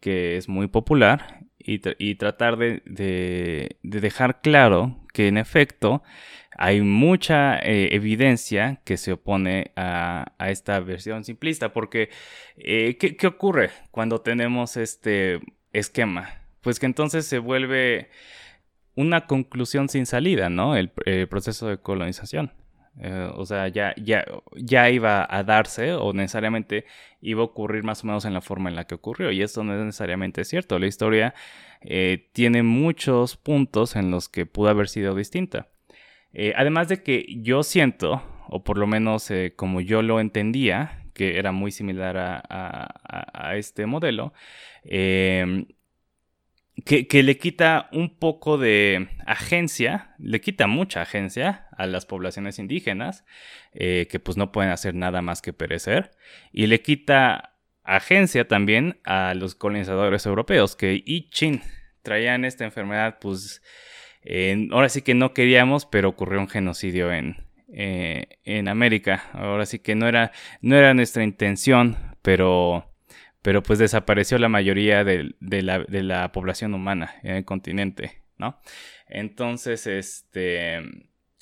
que 0.00 0.36
es 0.36 0.48
muy 0.48 0.66
popular, 0.66 1.41
y, 1.64 2.14
tratar 2.16 2.56
de, 2.56 3.76
dejar 3.82 4.40
claro 4.40 4.98
que 5.12 5.28
en 5.28 5.38
efecto 5.38 6.02
hay 6.56 6.80
mucha 6.80 7.58
eh, 7.58 7.88
evidencia 7.92 8.80
que 8.84 8.96
se 8.96 9.12
opone 9.12 9.72
a, 9.76 10.32
esta 10.40 10.80
versión 10.80 11.24
simplista, 11.24 11.72
porque 11.72 12.10
eh, 12.56 12.96
¿qué, 12.98 13.26
ocurre 13.26 13.70
cuando 13.90 14.20
tenemos 14.20 14.76
este 14.76 15.40
esquema? 15.72 16.42
Pues 16.60 16.78
que 16.78 16.86
entonces 16.86 17.26
se 17.26 17.38
vuelve 17.38 18.10
una 18.94 19.26
conclusión 19.26 19.88
sin 19.88 20.06
salida, 20.06 20.50
¿no? 20.50 20.76
el 20.76 20.90
proceso 21.28 21.68
de 21.68 21.78
colonización. 21.78 22.52
Eh, 22.98 23.30
o 23.34 23.46
sea, 23.46 23.68
ya, 23.68 23.94
ya, 23.96 24.24
ya 24.54 24.90
iba 24.90 25.26
a 25.28 25.42
darse 25.44 25.94
o 25.94 26.12
necesariamente 26.12 26.84
iba 27.20 27.40
a 27.40 27.44
ocurrir 27.44 27.84
más 27.84 28.04
o 28.04 28.06
menos 28.06 28.24
en 28.24 28.34
la 28.34 28.40
forma 28.40 28.68
en 28.68 28.76
la 28.76 28.86
que 28.86 28.94
ocurrió. 28.94 29.30
Y 29.30 29.42
esto 29.42 29.64
no 29.64 29.74
es 29.74 29.84
necesariamente 29.84 30.44
cierto. 30.44 30.78
La 30.78 30.86
historia 30.86 31.34
eh, 31.80 32.28
tiene 32.32 32.62
muchos 32.62 33.36
puntos 33.36 33.96
en 33.96 34.10
los 34.10 34.28
que 34.28 34.46
pudo 34.46 34.68
haber 34.68 34.88
sido 34.88 35.14
distinta. 35.14 35.68
Eh, 36.32 36.52
además 36.56 36.88
de 36.88 37.02
que 37.02 37.26
yo 37.42 37.62
siento, 37.62 38.22
o 38.48 38.64
por 38.64 38.78
lo 38.78 38.86
menos 38.86 39.30
como 39.56 39.80
yo 39.80 40.02
lo 40.02 40.20
entendía, 40.20 41.04
que 41.14 41.38
era 41.38 41.52
muy 41.52 41.70
similar 41.70 42.16
a, 42.16 42.88
a 43.32 43.56
este 43.56 43.84
modelo, 43.86 44.32
que, 46.84 47.22
le 47.22 47.36
quita 47.36 47.88
un 47.92 48.16
poco 48.16 48.58
de 48.58 49.08
agencia, 49.26 50.14
le 50.18 50.40
quita 50.40 50.66
mucha 50.66 51.02
agencia 51.02 51.66
a 51.76 51.86
las 51.86 52.06
poblaciones 52.06 52.58
indígenas, 52.58 53.24
eh, 53.74 54.08
que 54.10 54.20
pues 54.20 54.36
no 54.36 54.52
pueden 54.52 54.70
hacer 54.70 54.94
nada 54.94 55.22
más 55.22 55.42
que 55.42 55.52
perecer, 55.52 56.12
y 56.52 56.66
le 56.66 56.80
quita 56.80 57.56
agencia 57.84 58.48
también 58.48 59.00
a 59.04 59.34
los 59.34 59.54
colonizadores 59.54 60.24
europeos, 60.26 60.76
que 60.76 61.02
y 61.04 61.28
Chin 61.30 61.62
traían 62.02 62.44
esta 62.44 62.64
enfermedad, 62.64 63.18
pues 63.20 63.62
ahora 64.70 64.88
sí 64.88 65.02
que 65.02 65.14
no 65.14 65.34
queríamos, 65.34 65.86
pero 65.86 66.08
ocurrió 66.08 66.40
un 66.40 66.48
genocidio 66.48 67.12
en, 67.12 67.36
eh, 67.74 68.38
en 68.44 68.68
América. 68.68 69.24
Ahora 69.32 69.64
sí 69.64 69.78
que 69.78 69.94
no 69.94 70.06
era, 70.06 70.30
no 70.60 70.76
era 70.76 70.92
nuestra 70.92 71.24
intención, 71.24 71.96
pero 72.20 72.91
pero 73.42 73.62
pues 73.62 73.78
desapareció 73.80 74.38
la 74.38 74.48
mayoría 74.48 75.04
de, 75.04 75.34
la, 75.40 76.32
población 76.32 76.74
humana 76.74 77.16
en 77.24 77.36
el 77.36 77.44
continente, 77.44 78.22
¿no? 78.38 78.60
Entonces, 79.08 79.86
este, 79.88 80.80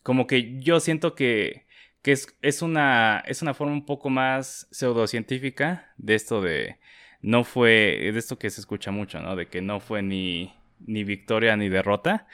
como 0.03 0.27
que 0.27 0.61
yo 0.61 0.81
siento 0.81 1.15
que, 1.15 1.67
es, 2.03 2.63
una, 2.63 3.23
es 3.27 3.43
una 3.43 3.53
forma 3.53 3.75
un 3.75 3.85
poco 3.85 4.09
más 4.09 4.67
pseudocientífica 4.71 5.93
de 5.99 6.15
esto 6.15 6.41
de, 6.41 6.79
no 7.21 7.45
fue, 7.45 8.11
de 8.13 8.19
esto 8.19 8.39
que 8.39 8.49
se 8.49 8.63
escucha 8.63 8.91
mucho, 8.91 9.21
¿no? 9.21 9.37
De 9.37 9.47
que 9.47 9.61
no 9.61 9.79
fue 9.79 10.03
ni, 10.03 10.55
ni 10.81 11.05
victoria 11.05 11.55
ni 11.57 11.69
derrota, 11.69 12.27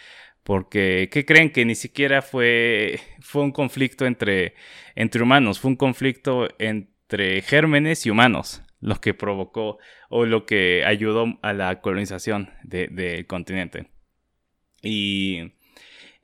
porque 0.45 1.09
¿qué 1.11 1.25
creen? 1.25 1.51
Que 1.51 1.65
ni 1.65 1.75
siquiera 1.75 2.23
fue, 2.23 3.01
fue 3.21 3.43
un 3.43 3.51
conflicto 3.51 4.07
entre, 4.07 4.55
entre 4.95 5.23
humanos, 5.25 5.59
fue 5.59 5.73
un 5.73 5.77
conflicto 5.77 6.49
entre 6.61 7.43
gérmenes 7.43 8.07
y 8.07 8.11
humanos 8.11 8.63
lo 8.87 9.01
que 9.01 9.15
provocó 9.15 9.79
o 10.09 10.27
lo 10.27 10.47
que 10.47 10.85
ayudó 10.87 11.41
a 11.43 11.53
la 11.53 11.81
colonización 11.81 12.51
del 12.63 13.27
continente. 13.27 13.89
Y, 14.81 15.55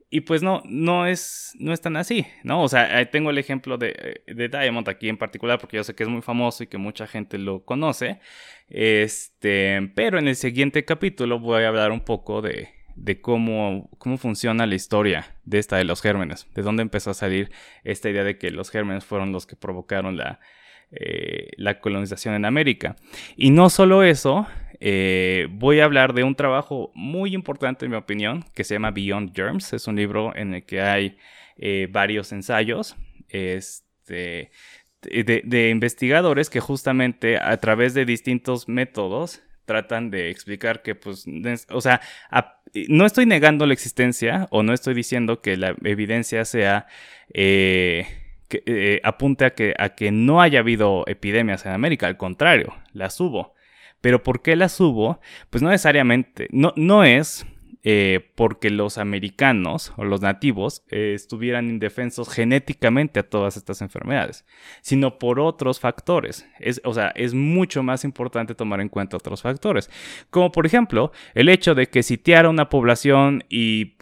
y 0.09 0.21
pues 0.21 0.45
no, 0.45 0.63
no 0.65 1.09
es, 1.09 1.57
no 1.59 1.73
es 1.73 1.81
tan 1.81 1.97
así, 1.97 2.25
¿no? 2.45 2.63
O 2.63 2.69
sea, 2.69 3.05
tengo 3.11 3.31
el 3.31 3.39
ejemplo 3.39 3.79
de, 3.79 4.23
de, 4.29 4.49
Diamond 4.49 4.89
aquí 4.89 5.09
en 5.09 5.17
particular 5.17 5.59
porque 5.59 5.79
yo 5.79 5.83
sé 5.83 5.97
que 5.97 6.05
es 6.05 6.09
muy 6.09 6.23
famoso 6.23 6.63
y 6.63 6.69
que 6.69 6.79
mucha 6.79 7.09
gente 7.09 7.37
lo 7.37 7.65
conoce. 7.65 8.21
Este, 8.69 9.91
pero 9.97 10.21
en 10.21 10.29
el 10.29 10.37
siguiente 10.37 10.85
capítulo 10.85 11.41
voy 11.41 11.65
a 11.65 11.69
hablar 11.69 11.91
un 11.91 12.05
poco 12.05 12.43
de, 12.43 12.69
de 12.95 13.21
cómo, 13.21 13.91
cómo 13.99 14.19
funciona 14.19 14.69
la 14.69 14.77
historia 14.77 15.37
de 15.43 15.59
esta 15.59 15.79
de 15.79 15.85
los 15.85 16.01
gérmenes, 16.01 16.47
de 16.55 16.63
dónde 16.63 16.83
empezó 16.83 17.11
a 17.11 17.15
salir 17.15 17.51
esta 17.83 18.09
idea 18.09 18.23
de 18.23 18.39
que 18.39 18.53
los 18.53 18.71
gérmenes 18.71 19.05
fueron 19.05 19.33
los 19.33 19.47
que 19.47 19.57
provocaron 19.57 20.17
la, 20.17 20.39
eh, 20.95 21.49
la 21.57 21.81
colonización 21.81 22.35
en 22.35 22.45
América. 22.45 22.97
Y 23.35 23.49
no 23.49 23.71
solo 23.71 24.03
eso, 24.03 24.47
eh, 24.79 25.49
voy 25.51 25.81
a 25.81 25.85
hablar 25.85 26.13
de 26.13 26.23
un 26.23 26.35
trabajo 26.35 26.93
muy 26.95 27.35
importante 27.35 27.87
en 27.87 27.93
mi 27.93 27.97
opinión, 27.97 28.45
que 28.55 28.63
se 28.63 28.75
llama 28.75 28.91
Beyond 28.91 29.35
Germs. 29.35 29.73
Es 29.73 29.87
un 29.87 29.97
libro 29.97 30.37
en 30.37 30.53
el 30.53 30.67
que 30.67 30.83
hay 30.83 31.17
eh, 31.57 31.89
varios 31.91 32.31
ensayos 32.33 32.95
este, 33.31 34.51
de, 35.01 35.69
investigadores 35.71 36.51
que 36.51 36.61
justamente 36.61 37.39
a 37.39 37.57
través 37.57 37.95
de 37.95 38.05
distintos 38.05 38.69
métodos 38.69 39.43
tratan 39.65 40.11
de 40.11 40.29
explicar 40.29 40.83
que, 40.83 40.95
pues, 40.95 41.25
o 41.71 41.81
sea, 41.81 42.03
no 42.89 43.07
estoy 43.07 43.25
negando 43.25 43.65
la 43.65 43.73
existencia 43.73 44.47
o 44.51 44.63
no 44.63 44.75
estoy 44.75 44.93
diciendo 44.93 45.41
que 45.41 45.57
la 45.57 45.75
evidencia 45.85 46.45
sea 46.45 46.87
eh, 48.67 49.01
apunta 49.05 49.47
a 49.47 49.51
que, 49.51 49.75
a 49.79 49.91
que 49.91 50.11
no 50.11 50.41
haya 50.41 50.61
habido 50.61 51.05
epidemias 51.07 51.65
en 51.67 51.73
América, 51.73 52.07
al 52.07 52.17
contrario, 52.17 52.75
las 52.93 53.19
hubo. 53.21 53.55
Pero 54.01 54.23
¿por 54.23 54.43
qué 54.43 54.57
las 54.57 54.79
hubo? 54.81 55.21
Pues 55.51 55.63
no 55.63 55.71
necesariamente, 55.71 56.49
no, 56.51 56.73
no 56.77 57.05
es 57.05 57.47
eh, 57.85 58.31
porque 58.37 58.71
los 58.71 58.97
americanos 58.97 59.93
o 59.97 60.05
los 60.05 60.21
nativos 60.21 60.85
eh, 60.89 61.15
estuvieran 61.15 61.69
indefensos 61.69 62.33
genéticamente 62.33 63.19
a 63.19 63.29
todas 63.29 63.57
estas 63.57 63.83
enfermedades, 63.83 64.45
sino 64.83 65.19
por 65.19 65.41
otros 65.41 65.81
factores. 65.81 66.47
Es, 66.61 66.81
o 66.85 66.95
sea, 66.95 67.09
es 67.17 67.35
mucho 67.35 67.83
más 67.83 68.05
importante 68.05 68.55
tomar 68.55 68.81
en 68.81 68.89
cuenta 68.89 69.17
otros 69.17 69.43
factores, 69.43 69.91
como 70.31 70.53
por 70.53 70.65
ejemplo 70.65 71.11
el 71.35 71.49
hecho 71.49 71.75
de 71.75 71.89
que 71.89 72.05
sitiar 72.05 72.45
a 72.45 72.51
una 72.51 72.69
población 72.69 73.43
y, 73.49 73.97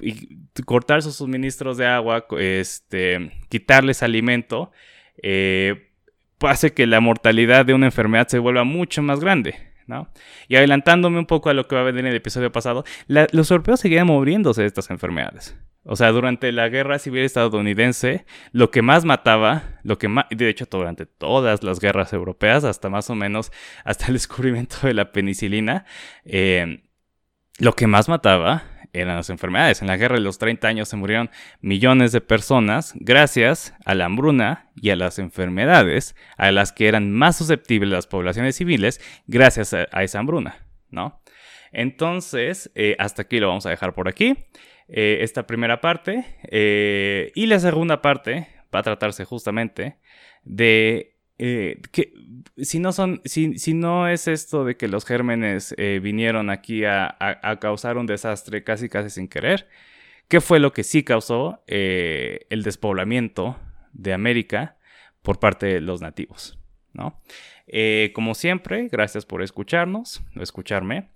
cortar 0.66 1.00
sus 1.00 1.16
suministros 1.16 1.78
de 1.78 1.86
agua, 1.86 2.26
este, 2.38 3.32
quitarles 3.48 4.02
alimento, 4.02 4.72
eh, 5.22 5.90
hace 6.40 6.74
que 6.74 6.86
la 6.86 7.00
mortalidad 7.00 7.64
de 7.64 7.72
una 7.72 7.86
enfermedad 7.86 8.28
se 8.28 8.38
vuelva 8.38 8.64
mucho 8.64 9.02
más 9.02 9.20
grande. 9.20 9.69
Y 10.48 10.56
adelantándome 10.56 11.18
un 11.18 11.26
poco 11.26 11.50
a 11.50 11.54
lo 11.54 11.66
que 11.66 11.74
va 11.74 11.82
a 11.82 11.84
venir 11.84 12.00
en 12.00 12.06
el 12.06 12.16
episodio 12.16 12.52
pasado, 12.52 12.84
los 13.06 13.50
europeos 13.50 13.80
seguían 13.80 14.06
muriéndose 14.06 14.62
de 14.62 14.68
estas 14.68 14.90
enfermedades. 14.90 15.56
O 15.84 15.96
sea, 15.96 16.12
durante 16.12 16.52
la 16.52 16.68
guerra 16.68 16.98
civil 16.98 17.22
estadounidense, 17.22 18.26
lo 18.52 18.70
que 18.70 18.82
más 18.82 19.04
mataba, 19.04 19.78
lo 19.82 19.98
que 19.98 20.08
más, 20.08 20.26
de 20.30 20.48
hecho, 20.48 20.66
durante 20.70 21.06
todas 21.06 21.62
las 21.62 21.80
guerras 21.80 22.12
europeas, 22.12 22.64
hasta 22.64 22.90
más 22.90 23.08
o 23.08 23.14
menos, 23.14 23.50
hasta 23.84 24.06
el 24.06 24.12
descubrimiento 24.14 24.76
de 24.82 24.94
la 24.94 25.12
penicilina, 25.12 25.86
eh, 26.24 26.82
lo 27.58 27.74
que 27.74 27.86
más 27.86 28.08
mataba 28.08 28.64
eran 28.92 29.16
las 29.16 29.30
enfermedades. 29.30 29.82
En 29.82 29.88
la 29.88 29.96
guerra 29.96 30.16
de 30.16 30.22
los 30.22 30.38
30 30.38 30.68
años 30.68 30.88
se 30.88 30.96
murieron 30.96 31.30
millones 31.60 32.12
de 32.12 32.20
personas 32.20 32.92
gracias 32.96 33.74
a 33.84 33.94
la 33.94 34.06
hambruna 34.06 34.70
y 34.76 34.90
a 34.90 34.96
las 34.96 35.18
enfermedades 35.18 36.16
a 36.36 36.50
las 36.50 36.72
que 36.72 36.88
eran 36.88 37.10
más 37.10 37.36
susceptibles 37.36 37.90
las 37.90 38.06
poblaciones 38.06 38.56
civiles 38.56 39.00
gracias 39.26 39.74
a, 39.74 40.02
esa 40.02 40.18
hambruna, 40.18 40.66
¿no? 40.90 41.20
Entonces, 41.72 42.70
eh, 42.74 42.96
hasta 42.98 43.22
aquí 43.22 43.38
lo 43.38 43.48
vamos 43.48 43.66
a 43.66 43.70
dejar 43.70 43.94
por 43.94 44.08
aquí. 44.08 44.36
Eh, 44.92 45.18
esta 45.22 45.46
primera 45.46 45.80
parte. 45.80 46.24
Eh, 46.50 47.30
y 47.34 47.46
la 47.46 47.60
segunda 47.60 48.02
parte 48.02 48.48
va 48.74 48.80
a 48.80 48.82
tratarse 48.82 49.24
justamente 49.24 49.98
de 50.42 51.16
eh, 51.42 51.80
que 51.90 52.12
si 52.58 52.80
no 52.80 52.92
son, 52.92 53.22
si, 53.24 53.58
si, 53.58 53.72
no 53.72 54.08
es 54.08 54.28
esto 54.28 54.62
de 54.66 54.76
que 54.76 54.88
los 54.88 55.06
gérmenes 55.06 55.74
eh, 55.78 55.98
vinieron 56.02 56.50
aquí 56.50 56.84
a, 56.84 57.16
causar 57.62 57.96
un 57.96 58.04
desastre 58.04 58.62
casi 58.62 58.90
casi 58.90 59.08
sin 59.08 59.26
querer, 59.26 59.66
¿qué 60.28 60.42
fue 60.42 60.60
lo 60.60 60.74
que 60.74 60.84
sí 60.84 61.02
causó 61.02 61.64
eh, 61.66 62.40
el 62.50 62.62
despoblamiento 62.62 63.56
de 63.94 64.12
América 64.12 64.76
por 65.22 65.40
parte 65.40 65.64
de 65.64 65.80
los 65.80 66.02
nativos? 66.02 66.58
¿no? 66.92 67.22
como 68.14 68.34
siempre, 68.34 68.88
gracias 68.88 69.24
por 69.24 69.42
escucharnos 69.42 70.22
o 70.36 70.42
escucharme. 70.42 71.08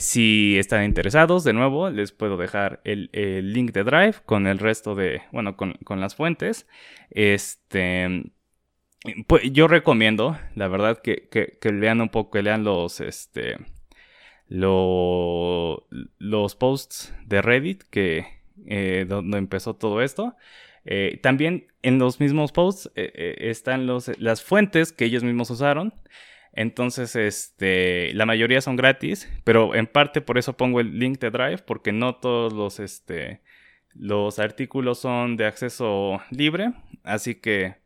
si 0.00 0.56
están 0.58 0.84
interesados, 0.84 1.44
de 1.44 1.52
nuevo, 1.52 1.90
les 1.90 2.10
puedo 2.10 2.36
dejar 2.36 2.80
el, 2.82 3.10
link 3.52 3.72
de 3.72 3.84
Drive 3.84 4.14
con 4.24 4.48
el 4.48 4.58
resto 4.58 4.96
de, 4.96 5.22
bueno, 5.30 5.56
con, 5.56 5.74
con 5.84 6.00
las 6.00 6.16
fuentes. 6.16 6.66
Este 7.10 8.32
pues 9.26 9.52
yo 9.52 9.68
recomiendo, 9.68 10.38
la 10.54 10.68
verdad, 10.68 11.00
que, 11.02 11.28
lean 11.62 12.00
un 12.00 12.08
poco, 12.08 12.30
que 12.32 12.42
lean 12.42 12.64
los, 12.64 13.00
este, 13.00 13.58
los 14.48 15.84
posts 16.58 17.14
de 17.26 17.42
Reddit, 17.42 17.82
que, 17.84 18.26
eh, 18.66 19.04
donde 19.08 19.38
empezó 19.38 19.74
todo 19.76 20.00
esto. 20.02 20.36
Eh, 20.86 21.18
también 21.22 21.66
en 21.82 21.98
los 21.98 22.20
mismos 22.20 22.52
posts 22.52 22.90
eh, 22.94 23.36
están 23.40 23.86
los, 23.86 24.10
las 24.18 24.42
fuentes 24.42 24.92
que 24.92 25.04
ellos 25.04 25.22
mismos 25.22 25.50
usaron. 25.50 25.94
Entonces, 26.52 27.16
este, 27.16 28.14
la 28.14 28.26
mayoría 28.26 28.60
son 28.60 28.76
gratis, 28.76 29.28
pero 29.44 29.74
en 29.74 29.86
parte 29.86 30.20
por 30.20 30.38
eso 30.38 30.56
pongo 30.56 30.80
el 30.80 30.98
link 30.98 31.18
de 31.18 31.30
Drive, 31.30 31.58
porque 31.66 31.92
no 31.92 32.16
todos 32.16 32.52
los, 32.52 32.78
este, 32.80 33.42
los 33.92 34.38
artículos 34.38 35.00
son 35.00 35.36
de 35.36 35.46
acceso 35.46 36.20
libre. 36.30 36.72
Así 37.02 37.34
que 37.34 37.83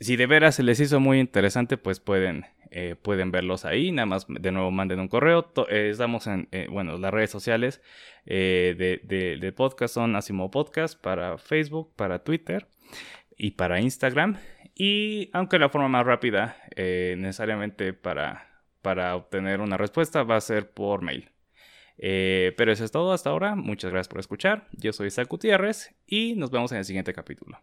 si 0.00 0.16
de 0.16 0.26
veras 0.26 0.54
se 0.54 0.62
les 0.62 0.80
hizo 0.80 1.00
muy 1.00 1.20
interesante, 1.20 1.78
pues 1.78 2.00
pueden, 2.00 2.46
eh, 2.70 2.96
pueden 3.00 3.30
verlos 3.30 3.64
ahí. 3.64 3.92
Nada 3.92 4.06
más 4.06 4.26
de 4.28 4.52
nuevo 4.52 4.70
manden 4.70 5.00
un 5.00 5.08
correo. 5.08 5.52
Eh, 5.68 5.88
estamos 5.90 6.26
en, 6.26 6.48
eh, 6.52 6.66
bueno, 6.70 6.98
las 6.98 7.12
redes 7.12 7.30
sociales 7.30 7.80
de, 8.24 9.00
de, 9.40 9.52
podcast 9.52 9.94
son 9.94 10.16
Asimo 10.16 10.50
Podcast 10.50 11.00
para 11.00 11.38
Facebook, 11.38 11.94
para 11.96 12.24
Twitter 12.24 12.68
y 13.36 13.52
para 13.52 13.80
Instagram. 13.80 14.36
Y 14.74 15.30
aunque 15.32 15.58
la 15.58 15.70
forma 15.70 15.88
más 15.88 16.04
rápida 16.04 16.56
necesariamente 16.76 17.92
para, 17.94 18.62
para 18.82 19.16
obtener 19.16 19.60
una 19.60 19.76
respuesta 19.76 20.22
va 20.24 20.36
a 20.36 20.40
ser 20.40 20.70
por 20.70 21.02
mail. 21.02 21.30
pero 21.96 22.72
eso 22.72 22.84
es 22.84 22.90
todo 22.90 23.12
hasta 23.12 23.30
ahora. 23.30 23.54
Muchas 23.54 23.90
gracias 23.90 24.08
por 24.08 24.20
escuchar. 24.20 24.68
Yo 24.72 24.92
soy 24.92 25.06
Isaac 25.06 25.28
Gutiérrez 25.28 25.94
y 26.06 26.34
nos 26.34 26.50
vemos 26.50 26.72
en 26.72 26.78
el 26.78 26.84
siguiente 26.84 27.14
capítulo. 27.14 27.62